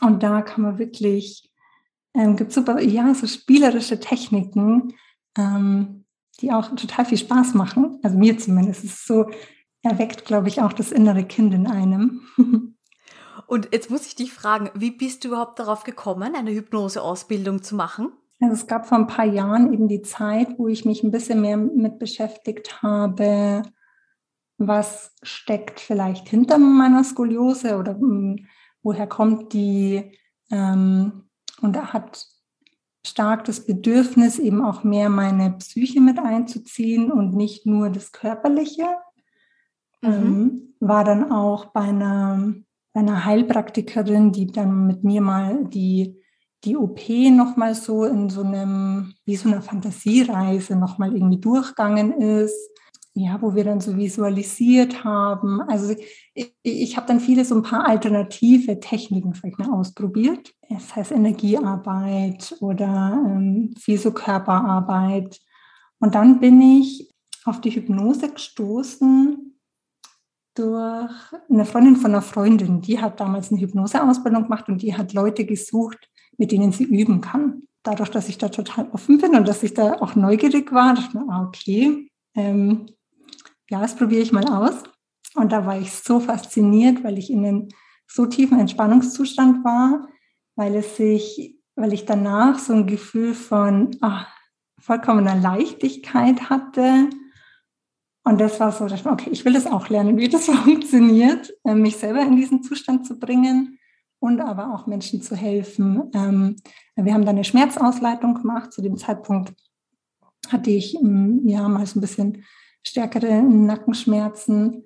[0.00, 1.50] und da kann man wirklich,
[2.14, 4.94] ähm, gibt super, ja, so spielerische Techniken,
[5.36, 6.04] ähm,
[6.40, 7.98] die auch total viel Spaß machen.
[8.02, 8.84] Also mir zumindest.
[8.84, 9.26] Es ist so,
[9.82, 12.22] erweckt, glaube ich, auch das innere Kind in einem.
[13.46, 17.76] Und jetzt muss ich dich fragen, wie bist du überhaupt darauf gekommen, eine Hypnoseausbildung zu
[17.76, 18.12] machen?
[18.40, 21.40] Also es gab vor ein paar Jahren eben die Zeit, wo ich mich ein bisschen
[21.40, 23.62] mehr mit beschäftigt habe,
[24.58, 28.46] was steckt vielleicht hinter meiner Skoliose oder hm,
[28.82, 30.16] woher kommt die.
[30.50, 31.24] Ähm,
[31.62, 32.26] und er hat
[33.08, 38.86] stark das Bedürfnis, eben auch mehr meine Psyche mit einzuziehen und nicht nur das Körperliche.
[40.02, 40.08] Mhm.
[40.12, 42.54] Ähm, war dann auch bei einer,
[42.92, 46.20] bei einer Heilpraktikerin, die dann mit mir mal die,
[46.64, 52.70] die OP nochmal so in so einem, wie so einer Fantasiereise nochmal irgendwie durchgegangen ist
[53.14, 55.60] ja, wo wir dann so visualisiert haben.
[55.62, 55.94] Also
[56.34, 60.54] ich, ich habe dann viele so ein paar alternative Techniken vielleicht mal ausprobiert.
[60.68, 65.40] Das heißt Energiearbeit oder ähm, Physiokörperarbeit.
[65.98, 67.12] Und dann bin ich
[67.44, 69.58] auf die Hypnose gestoßen
[70.54, 71.12] durch
[71.48, 72.80] eine Freundin von einer Freundin.
[72.80, 77.20] Die hat damals eine Hypnoseausbildung gemacht und die hat Leute gesucht, mit denen sie üben
[77.20, 77.62] kann.
[77.82, 81.18] Dadurch, dass ich da total offen bin und dass ich da auch neugierig war, dachte
[81.18, 82.86] ich ah, okay, ähm,
[83.70, 84.82] ja, das probiere ich mal aus.
[85.34, 87.68] Und da war ich so fasziniert, weil ich in einem
[88.06, 90.08] so tiefen Entspannungszustand war,
[90.56, 94.26] weil es sich, weil ich danach so ein Gefühl von ach,
[94.78, 97.10] vollkommener Leichtigkeit hatte.
[98.24, 101.52] Und das war so, dass ich, okay, ich will das auch lernen, wie das funktioniert,
[101.64, 103.78] äh, mich selber in diesen Zustand zu bringen
[104.18, 106.10] und aber auch Menschen zu helfen.
[106.14, 106.56] Ähm,
[106.96, 108.72] wir haben dann eine Schmerzausleitung gemacht.
[108.72, 109.54] Zu dem Zeitpunkt
[110.48, 112.44] hatte ich ähm, ja mal so ein bisschen
[112.88, 114.84] stärkere Nackenschmerzen.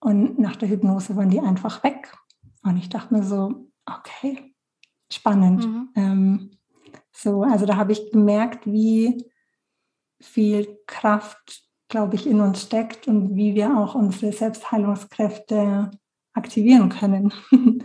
[0.00, 2.16] Und nach der Hypnose waren die einfach weg.
[2.62, 4.54] Und ich dachte mir so, okay,
[5.12, 5.66] spannend.
[5.66, 5.88] Mhm.
[5.96, 6.50] Ähm,
[7.12, 9.24] so, also da habe ich gemerkt, wie
[10.20, 15.90] viel Kraft, glaube ich, in uns steckt und wie wir auch unsere Selbstheilungskräfte
[16.32, 17.32] aktivieren können.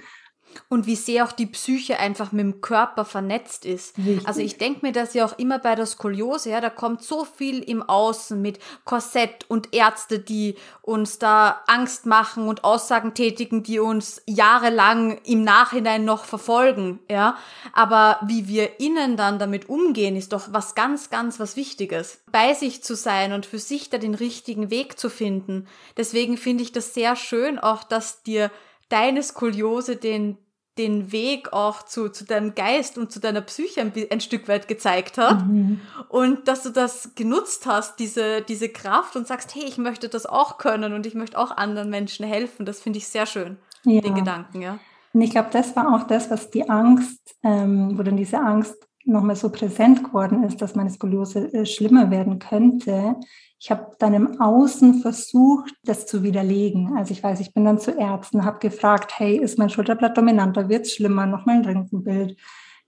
[0.69, 3.97] Und wie sehr auch die Psyche einfach mit dem Körper vernetzt ist.
[3.97, 4.27] Richtig.
[4.27, 7.25] Also ich denke mir das ja auch immer bei der Skoliose, ja, da kommt so
[7.25, 13.63] viel im Außen mit Korsett und Ärzte, die uns da Angst machen und Aussagen tätigen,
[13.63, 17.37] die uns jahrelang im Nachhinein noch verfolgen, ja.
[17.71, 22.21] Aber wie wir innen dann damit umgehen, ist doch was ganz, ganz was Wichtiges.
[22.31, 25.67] Bei sich zu sein und für sich da den richtigen Weg zu finden.
[25.97, 28.51] Deswegen finde ich das sehr schön auch, dass dir
[28.93, 30.37] deine Skoliose den
[30.77, 34.67] den Weg auch zu, zu deinem Geist und zu deiner Psyche ein, ein Stück weit
[34.67, 35.45] gezeigt hat.
[35.45, 35.81] Mhm.
[36.09, 40.25] Und dass du das genutzt hast, diese, diese Kraft und sagst, hey, ich möchte das
[40.25, 42.65] auch können und ich möchte auch anderen Menschen helfen.
[42.65, 44.01] Das finde ich sehr schön, ja.
[44.01, 44.79] den Gedanken, ja.
[45.13, 48.75] Und ich glaube, das war auch das, was die Angst, ähm, wo dann diese Angst
[49.05, 53.15] nochmal so präsent geworden ist, dass meine Skoliose äh, schlimmer werden könnte.
[53.63, 56.97] Ich habe dann im Außen versucht, das zu widerlegen.
[56.97, 60.67] Also ich weiß, ich bin dann zu Ärzten, habe gefragt, hey, ist mein Schulterblatt dominanter,
[60.67, 62.37] wird es schlimmer, nochmal ein Röntgenbild,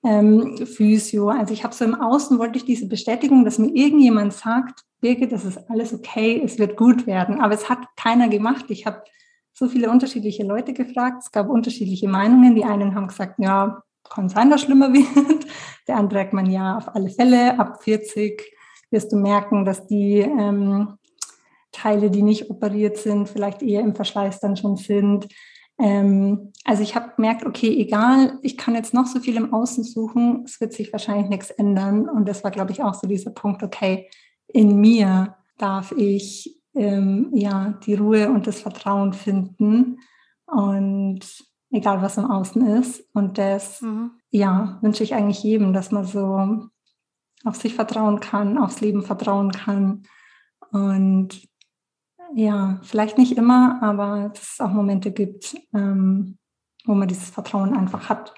[0.03, 1.29] ähm, Physio.
[1.29, 5.31] Also ich habe so im Außen, wollte ich diese Bestätigung, dass mir irgendjemand sagt, Birgit,
[5.31, 7.39] das ist alles okay, es wird gut werden.
[7.39, 8.65] Aber es hat keiner gemacht.
[8.67, 9.01] Ich habe
[9.53, 11.23] so viele unterschiedliche Leute gefragt.
[11.23, 12.53] Es gab unterschiedliche Meinungen.
[12.53, 15.45] Die einen haben gesagt, ja, kann sein, dass schlimmer wird.
[15.87, 18.54] Der andere sagt man, ja, auf alle Fälle, ab 40
[18.95, 20.97] wirst du merken, dass die ähm,
[21.73, 25.27] Teile, die nicht operiert sind, vielleicht eher im Verschleiß dann schon sind.
[25.77, 29.83] Ähm, also ich habe gemerkt, okay, egal, ich kann jetzt noch so viel im Außen
[29.83, 32.07] suchen, es wird sich wahrscheinlich nichts ändern.
[32.07, 34.09] Und das war, glaube ich, auch so dieser Punkt, okay,
[34.47, 39.99] in mir darf ich ähm, ja die Ruhe und das Vertrauen finden.
[40.45, 41.25] Und
[41.71, 43.03] egal was im Außen ist.
[43.13, 44.11] Und das, mhm.
[44.29, 46.69] ja, wünsche ich eigentlich jedem, dass man so
[47.45, 50.03] auf sich vertrauen kann, aufs Leben vertrauen kann.
[50.71, 51.47] Und
[52.33, 56.37] ja, vielleicht nicht immer, aber dass es auch Momente gibt, ähm,
[56.85, 58.33] wo man dieses Vertrauen einfach hat.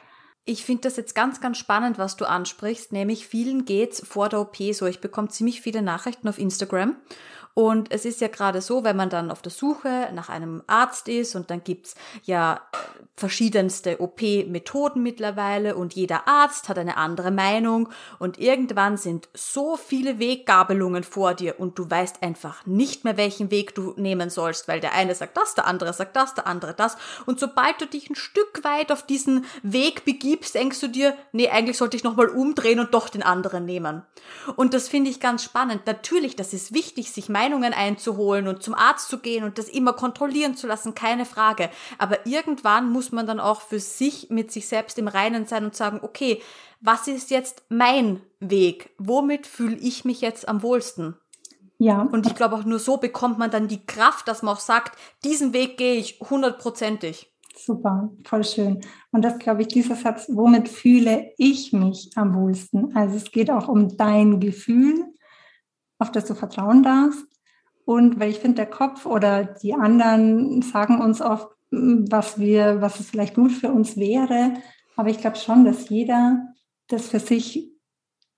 [0.46, 4.40] Ich finde das jetzt ganz, ganz spannend, was du ansprichst, nämlich vielen geht's vor der
[4.40, 4.86] OP so.
[4.86, 6.96] Ich bekomme ziemlich viele Nachrichten auf Instagram
[7.58, 11.08] und es ist ja gerade so, wenn man dann auf der Suche nach einem Arzt
[11.08, 12.62] ist und dann gibt's ja
[13.16, 17.90] verschiedenste OP-Methoden mittlerweile und jeder Arzt hat eine andere Meinung
[18.20, 23.50] und irgendwann sind so viele Weggabelungen vor dir und du weißt einfach nicht mehr, welchen
[23.50, 26.76] Weg du nehmen sollst, weil der eine sagt das, der andere sagt das, der andere
[26.76, 26.96] das
[27.26, 31.50] und sobald du dich ein Stück weit auf diesen Weg begibst, denkst du dir, nee,
[31.50, 34.04] eigentlich sollte ich nochmal umdrehen und doch den anderen nehmen.
[34.56, 35.88] Und das finde ich ganz spannend.
[35.88, 39.94] Natürlich, das ist wichtig, sich Meinungen einzuholen und zum Arzt zu gehen und das immer
[39.94, 41.70] kontrollieren zu lassen, keine Frage.
[41.98, 45.76] Aber irgendwann muss man dann auch für sich mit sich selbst im Reinen sein und
[45.76, 46.42] sagen, okay,
[46.82, 48.90] was ist jetzt mein Weg?
[48.98, 51.16] Womit fühle ich mich jetzt am wohlsten?
[51.80, 52.02] Ja.
[52.02, 54.98] Und ich glaube auch nur so bekommt man dann die Kraft, dass man auch sagt,
[55.24, 57.32] diesen Weg gehe ich hundertprozentig.
[57.56, 58.82] Super, voll schön.
[59.12, 62.96] Und das glaube ich, dieser Satz, womit fühle ich mich am wohlsten?
[62.96, 65.06] Also es geht auch um dein Gefühl,
[65.98, 67.37] auf das du vertrauen darfst.
[67.88, 73.00] Und weil ich finde, der Kopf oder die anderen sagen uns oft, was wir, was
[73.00, 74.56] es vielleicht gut für uns wäre.
[74.98, 76.54] Aber ich glaube schon, dass jeder
[76.90, 77.72] das für sich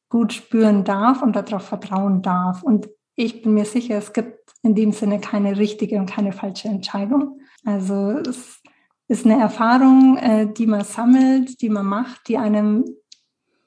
[0.08, 2.62] gut spüren darf und darauf vertrauen darf.
[2.62, 6.68] Und ich bin mir sicher, es gibt in dem Sinne keine richtige und keine falsche
[6.68, 7.42] Entscheidung.
[7.66, 8.62] Also es
[9.08, 12.86] ist eine Erfahrung, äh, die man sammelt, die man macht, die einem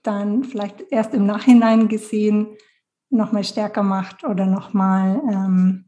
[0.04, 2.56] dann vielleicht erst im Nachhinein gesehen
[3.12, 5.84] nochmal stärker macht oder nochmal, ähm,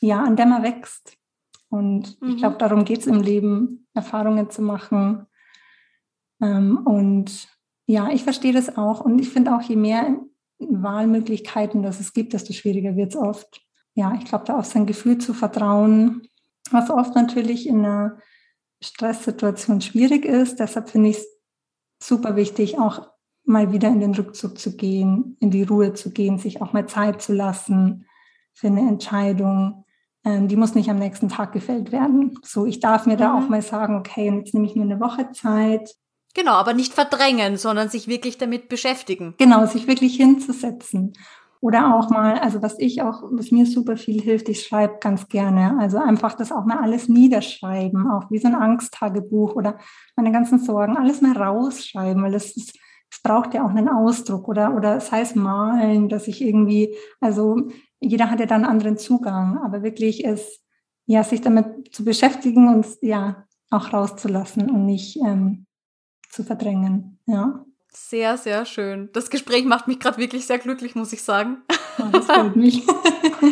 [0.00, 1.16] ja, an der man wächst.
[1.68, 2.30] Und mhm.
[2.30, 5.26] ich glaube, darum geht es im Leben, Erfahrungen zu machen.
[6.42, 7.48] Ähm, und
[7.86, 9.00] ja, ich verstehe das auch.
[9.00, 10.20] Und ich finde auch, je mehr
[10.58, 13.62] Wahlmöglichkeiten das es gibt, desto schwieriger wird es oft.
[13.94, 16.22] Ja, ich glaube, da auf sein Gefühl zu vertrauen,
[16.70, 18.18] was oft natürlich in einer
[18.82, 20.58] Stresssituation schwierig ist.
[20.58, 21.26] Deshalb finde ich es
[22.02, 23.12] super wichtig, auch
[23.44, 26.86] mal wieder in den Rückzug zu gehen, in die Ruhe zu gehen, sich auch mal
[26.86, 28.06] Zeit zu lassen
[28.52, 29.84] für eine Entscheidung.
[30.24, 32.38] Ähm, die muss nicht am nächsten Tag gefällt werden.
[32.42, 33.18] So, ich darf mir mhm.
[33.18, 35.94] da auch mal sagen, okay, jetzt nehme ich mir eine Woche Zeit.
[36.34, 39.34] Genau, aber nicht verdrängen, sondern sich wirklich damit beschäftigen.
[39.38, 41.12] Genau, sich wirklich hinzusetzen.
[41.60, 45.28] Oder auch mal, also was ich auch, was mir super viel hilft, ich schreibe ganz
[45.28, 45.76] gerne.
[45.78, 49.78] Also einfach das auch mal alles niederschreiben, auch wie so ein Angsttagebuch oder
[50.16, 52.76] meine ganzen Sorgen, alles mal rausschreiben, weil das ist,
[53.12, 57.68] es braucht ja auch einen Ausdruck oder, oder es heißt malen, dass ich irgendwie, also
[58.00, 60.60] jeder hat ja dann einen anderen Zugang, aber wirklich ist,
[61.04, 65.66] ja, sich damit zu beschäftigen und ja, auch rauszulassen und nicht ähm,
[66.30, 67.66] zu verdrängen, ja.
[67.94, 69.10] Sehr, sehr schön.
[69.12, 71.58] Das Gespräch macht mich gerade wirklich sehr glücklich, muss ich sagen.
[71.98, 72.86] Oh, das freut mich.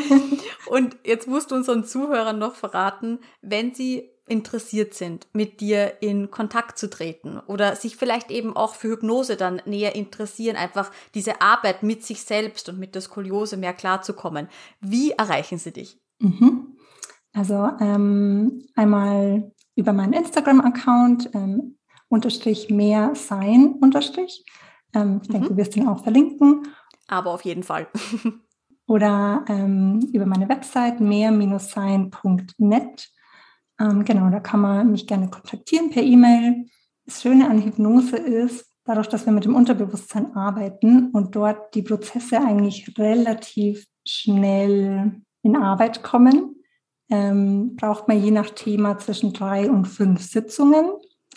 [0.71, 6.31] und jetzt musst du unseren Zuhörern noch verraten, wenn sie interessiert sind, mit dir in
[6.31, 11.41] Kontakt zu treten oder sich vielleicht eben auch für Hypnose dann näher interessieren, einfach diese
[11.41, 14.49] Arbeit mit sich selbst und mit der Skoliose mehr klarzukommen.
[14.81, 15.99] Wie erreichen sie dich?
[16.21, 16.77] Mhm.
[17.33, 21.77] Also ähm, einmal über meinen Instagram-Account ähm,
[22.09, 24.45] unterstrich mehr sein unterstrich.
[24.95, 25.33] Ähm, ich mhm.
[25.33, 26.69] denke, du wirst ihn auch verlinken.
[27.07, 27.89] Aber auf jeden Fall.
[28.87, 33.11] Oder ähm, über meine Website mehr-sein.net
[33.81, 36.67] ähm, genau, da kann man mich gerne kontaktieren per E-Mail.
[37.07, 41.83] das Schöne an Hypnose ist, dadurch, dass wir mit dem Unterbewusstsein arbeiten und dort die
[41.83, 46.57] Prozesse eigentlich relativ schnell in Arbeit kommen,
[47.09, 50.91] ähm, braucht man je nach Thema zwischen drei und fünf Sitzungen,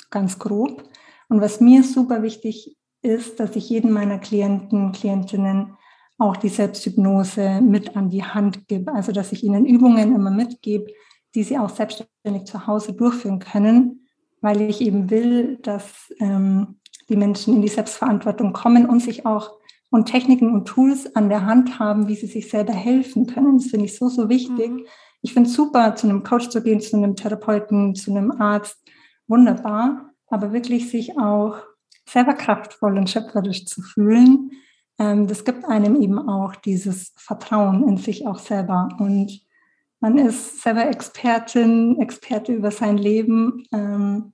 [0.09, 0.83] ganz grob.
[1.29, 5.77] Und was mir super wichtig ist, dass ich jeden meiner Klienten, Klientinnen
[6.19, 8.93] auch die Selbsthypnose mit an die Hand gebe.
[8.93, 10.87] Also dass ich ihnen Übungen immer mitgebe,
[11.35, 14.07] die sie auch selbstständig zu Hause durchführen können,
[14.41, 16.79] weil ich eben will, dass ähm,
[17.09, 19.51] die Menschen in die Selbstverantwortung kommen und sich auch
[19.89, 23.59] und Techniken und Tools an der Hand haben, wie sie sich selber helfen können.
[23.59, 24.71] Das finde ich so, so wichtig.
[24.71, 24.85] Mhm.
[25.21, 28.77] Ich finde es super, zu einem Coach zu gehen, zu einem Therapeuten, zu einem Arzt.
[29.27, 30.09] Wunderbar.
[30.27, 31.57] Aber wirklich sich auch
[32.09, 34.51] selber kraftvoll und schöpferisch zu fühlen,
[34.97, 38.89] ähm, das gibt einem eben auch dieses Vertrauen in sich auch selber.
[38.97, 39.42] Und
[40.03, 43.65] man ist selber Expertin, Experte über sein Leben.
[43.71, 44.33] Ähm,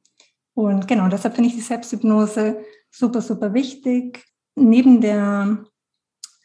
[0.55, 4.25] und genau, deshalb finde ich die Selbsthypnose super, super wichtig.
[4.55, 5.63] Neben der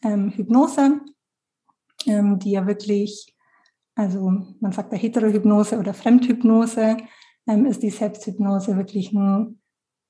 [0.03, 1.01] ähm, Hypnose,
[2.05, 3.35] ähm, die ja wirklich,
[3.95, 6.99] also man sagt ja Heterohypnose oder Fremdhypnose,
[7.47, 9.59] ähm, ist die Selbsthypnose wirklich ein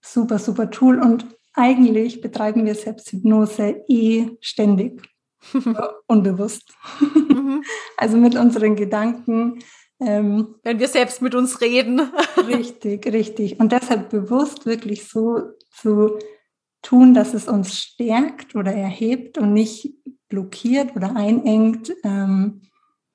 [0.05, 1.01] super, super Tool.
[1.01, 5.09] Und eigentlich betreiben wir Selbsthypnose eh ständig,
[6.07, 6.75] unbewusst.
[7.01, 7.63] Mhm.
[7.97, 9.61] Also mit unseren Gedanken,
[10.01, 12.01] ähm, Wenn wir selbst mit uns reden.
[12.37, 13.61] richtig, richtig.
[13.61, 16.19] Und deshalb bewusst wirklich so zu
[16.83, 19.95] tun, dass es uns stärkt oder erhebt und nicht
[20.29, 21.93] blockiert oder einengt.
[22.03, 22.63] Ähm,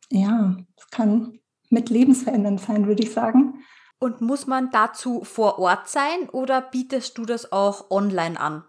[0.10, 3.64] ja, es kann mit lebensverändernd sein, würde ich sagen.
[4.00, 8.64] Und muss man dazu vor Ort sein oder bietest du das auch online an?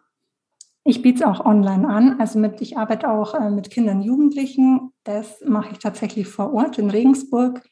[0.85, 2.21] Ich biete es auch online an.
[2.21, 4.93] Also mit, ich arbeite auch äh, mit Kindern und Jugendlichen.
[5.05, 7.63] Das mache ich tatsächlich vor Ort in Regensburg.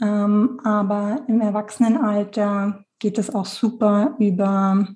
[0.00, 4.86] Ähm, aber im Erwachsenenalter geht es auch super über,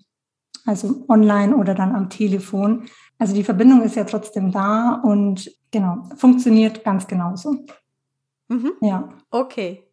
[0.64, 2.88] also online oder dann am Telefon.
[3.18, 7.64] Also die Verbindung ist ja trotzdem da und genau, funktioniert ganz genauso.
[8.48, 8.72] Mhm.
[8.80, 9.09] Ja.
[9.30, 9.91] Okay.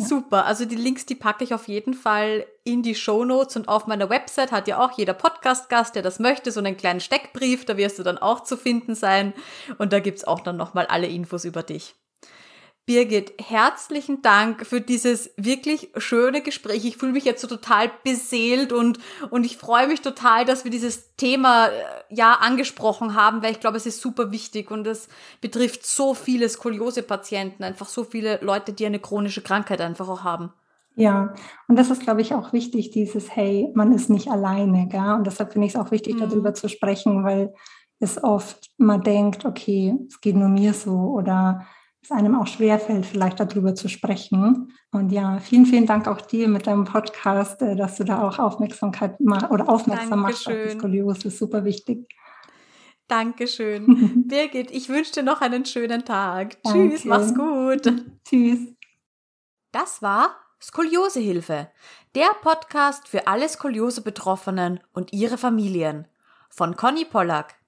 [0.00, 0.46] Super.
[0.46, 3.86] Also die Links, die packe ich auf jeden Fall in die Show Notes und auf
[3.86, 7.76] meiner Website hat ja auch jeder Podcast-Gast, der das möchte, so einen kleinen Steckbrief, da
[7.76, 9.32] wirst du dann auch zu finden sein.
[9.78, 11.94] Und da gibt's auch dann nochmal alle Infos über dich.
[12.90, 16.84] Birgit, herzlichen Dank für dieses wirklich schöne Gespräch.
[16.84, 18.98] Ich fühle mich jetzt so total beseelt und,
[19.30, 21.70] und ich freue mich total, dass wir dieses Thema äh,
[22.08, 25.06] ja angesprochen haben, weil ich glaube, es ist super wichtig und es
[25.40, 30.52] betrifft so viele Skoliose-Patienten, einfach so viele Leute, die eine chronische Krankheit einfach auch haben.
[30.96, 31.32] Ja,
[31.68, 35.14] und das ist, glaube ich, auch wichtig, dieses, hey, man ist nicht alleine, gell?
[35.14, 36.28] Und deshalb finde ich es auch wichtig, mhm.
[36.28, 37.54] darüber zu sprechen, weil
[38.00, 41.68] es oft man denkt, okay, es geht nur mir so oder
[42.02, 44.72] es einem auch schwerfällt, vielleicht darüber zu sprechen.
[44.90, 48.38] Und ja, vielen, vielen Dank auch dir mit deinem Podcast, äh, dass du da auch
[48.38, 51.28] Aufmerksamkeit oder aufmerksam machst auf die Skoliose.
[51.28, 52.08] Ist super wichtig.
[53.08, 54.24] Dankeschön.
[54.28, 56.62] Birgit, ich wünsche dir noch einen schönen Tag.
[56.62, 56.90] Danke.
[56.90, 57.92] Tschüss, mach's gut.
[58.24, 58.60] Tschüss.
[59.72, 61.70] Das war Skoliosehilfe,
[62.14, 66.06] der Podcast für alle Skoliose-Betroffenen und ihre Familien
[66.50, 67.59] von Conny Pollack.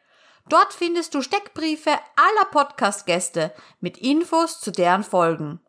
[0.47, 5.59] Dort findest du Steckbriefe aller Podcast-Gäste mit Infos zu deren Folgen.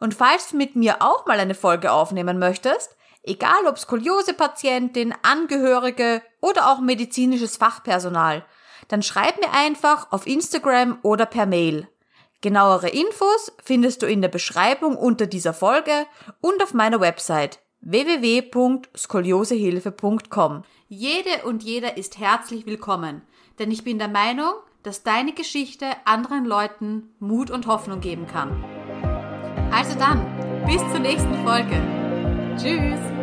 [0.00, 6.22] Und falls du mit mir auch mal eine Folge aufnehmen möchtest, egal ob Skoliose-Patientin, Angehörige
[6.40, 8.44] oder auch medizinisches Fachpersonal,
[8.88, 11.88] dann schreib mir einfach auf Instagram oder per Mail.
[12.40, 15.92] Genauere Infos findest du in der Beschreibung unter dieser Folge
[16.40, 20.62] und auf meiner Website www.skoliosehilfe.com.
[20.88, 23.22] Jede und jeder ist herzlich willkommen,
[23.58, 28.62] denn ich bin der Meinung, dass deine Geschichte anderen Leuten Mut und Hoffnung geben kann.
[29.72, 30.20] Also dann,
[30.66, 31.80] bis zur nächsten Folge.
[32.56, 33.13] Tschüss!